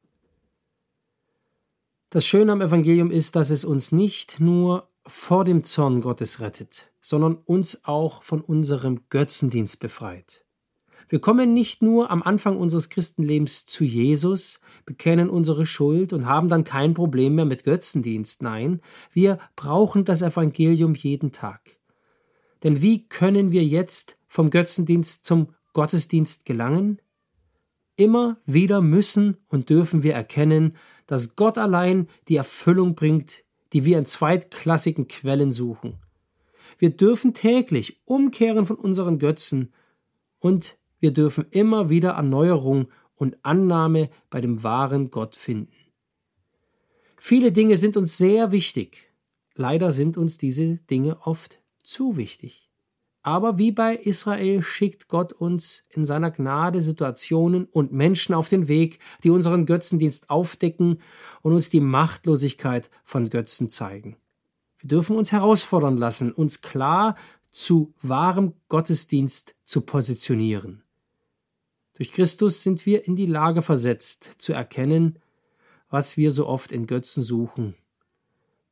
Das 2.08 2.24
Schöne 2.24 2.52
am 2.52 2.62
Evangelium 2.62 3.10
ist, 3.10 3.36
dass 3.36 3.50
es 3.50 3.66
uns 3.66 3.92
nicht 3.92 4.40
nur 4.40 4.88
vor 5.06 5.44
dem 5.44 5.64
Zorn 5.64 6.00
Gottes 6.00 6.40
rettet, 6.40 6.90
sondern 6.98 7.34
uns 7.36 7.84
auch 7.84 8.22
von 8.22 8.40
unserem 8.40 9.02
Götzendienst 9.10 9.80
befreit. 9.80 10.46
Wir 11.10 11.20
kommen 11.20 11.52
nicht 11.52 11.82
nur 11.82 12.10
am 12.10 12.22
Anfang 12.22 12.56
unseres 12.56 12.88
Christenlebens 12.88 13.66
zu 13.66 13.84
Jesus, 13.84 14.60
bekennen 14.86 15.28
unsere 15.28 15.66
Schuld 15.66 16.14
und 16.14 16.24
haben 16.24 16.48
dann 16.48 16.64
kein 16.64 16.94
Problem 16.94 17.34
mehr 17.34 17.44
mit 17.44 17.64
Götzendienst. 17.64 18.40
Nein, 18.40 18.80
wir 19.12 19.38
brauchen 19.56 20.06
das 20.06 20.22
Evangelium 20.22 20.94
jeden 20.94 21.32
Tag. 21.32 21.60
Denn 22.62 22.80
wie 22.80 23.06
können 23.08 23.50
wir 23.50 23.62
jetzt 23.62 24.16
vom 24.26 24.48
Götzendienst 24.48 25.26
zum 25.26 25.54
Gottesdienst 25.74 26.46
gelangen? 26.46 27.02
Immer 27.96 28.38
wieder 28.44 28.82
müssen 28.82 29.38
und 29.48 29.70
dürfen 29.70 30.02
wir 30.02 30.14
erkennen, 30.14 30.76
dass 31.06 31.34
Gott 31.36 31.56
allein 31.56 32.08
die 32.28 32.36
Erfüllung 32.36 32.94
bringt, 32.94 33.42
die 33.72 33.84
wir 33.84 33.98
in 33.98 34.06
zweitklassigen 34.06 35.08
Quellen 35.08 35.50
suchen. 35.50 35.98
Wir 36.78 36.90
dürfen 36.90 37.32
täglich 37.32 38.00
umkehren 38.04 38.66
von 38.66 38.76
unseren 38.76 39.18
Götzen 39.18 39.72
und 40.38 40.76
wir 41.00 41.12
dürfen 41.12 41.46
immer 41.50 41.88
wieder 41.88 42.10
Erneuerung 42.10 42.88
und 43.14 43.38
Annahme 43.42 44.10
bei 44.28 44.40
dem 44.40 44.62
wahren 44.62 45.10
Gott 45.10 45.36
finden. 45.36 45.72
Viele 47.16 47.50
Dinge 47.50 47.76
sind 47.76 47.96
uns 47.96 48.18
sehr 48.18 48.52
wichtig. 48.52 49.10
Leider 49.54 49.90
sind 49.92 50.18
uns 50.18 50.36
diese 50.36 50.76
Dinge 50.76 51.18
oft 51.22 51.62
zu 51.82 52.16
wichtig. 52.16 52.65
Aber 53.26 53.58
wie 53.58 53.72
bei 53.72 53.96
Israel 53.96 54.62
schickt 54.62 55.08
Gott 55.08 55.32
uns 55.32 55.82
in 55.90 56.04
seiner 56.04 56.30
Gnade 56.30 56.80
Situationen 56.80 57.64
und 57.64 57.92
Menschen 57.92 58.36
auf 58.36 58.48
den 58.48 58.68
Weg, 58.68 59.00
die 59.24 59.30
unseren 59.30 59.66
Götzendienst 59.66 60.30
aufdecken 60.30 61.00
und 61.42 61.52
uns 61.52 61.68
die 61.68 61.80
Machtlosigkeit 61.80 62.88
von 63.02 63.28
Götzen 63.28 63.68
zeigen. 63.68 64.16
Wir 64.78 64.86
dürfen 64.86 65.16
uns 65.16 65.32
herausfordern 65.32 65.96
lassen, 65.96 66.30
uns 66.30 66.62
klar 66.62 67.16
zu 67.50 67.92
wahrem 68.00 68.52
Gottesdienst 68.68 69.56
zu 69.64 69.80
positionieren. 69.80 70.84
Durch 71.94 72.12
Christus 72.12 72.62
sind 72.62 72.86
wir 72.86 73.08
in 73.08 73.16
die 73.16 73.26
Lage 73.26 73.60
versetzt, 73.60 74.36
zu 74.38 74.52
erkennen, 74.52 75.18
was 75.90 76.16
wir 76.16 76.30
so 76.30 76.46
oft 76.46 76.70
in 76.70 76.86
Götzen 76.86 77.24
suchen, 77.24 77.74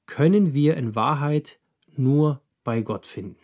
können 0.07 0.55
wir 0.55 0.77
in 0.77 0.95
Wahrheit 0.95 1.59
nur 1.97 2.41
bei 2.63 2.83
Gott 2.83 3.09
finden. 3.09 3.44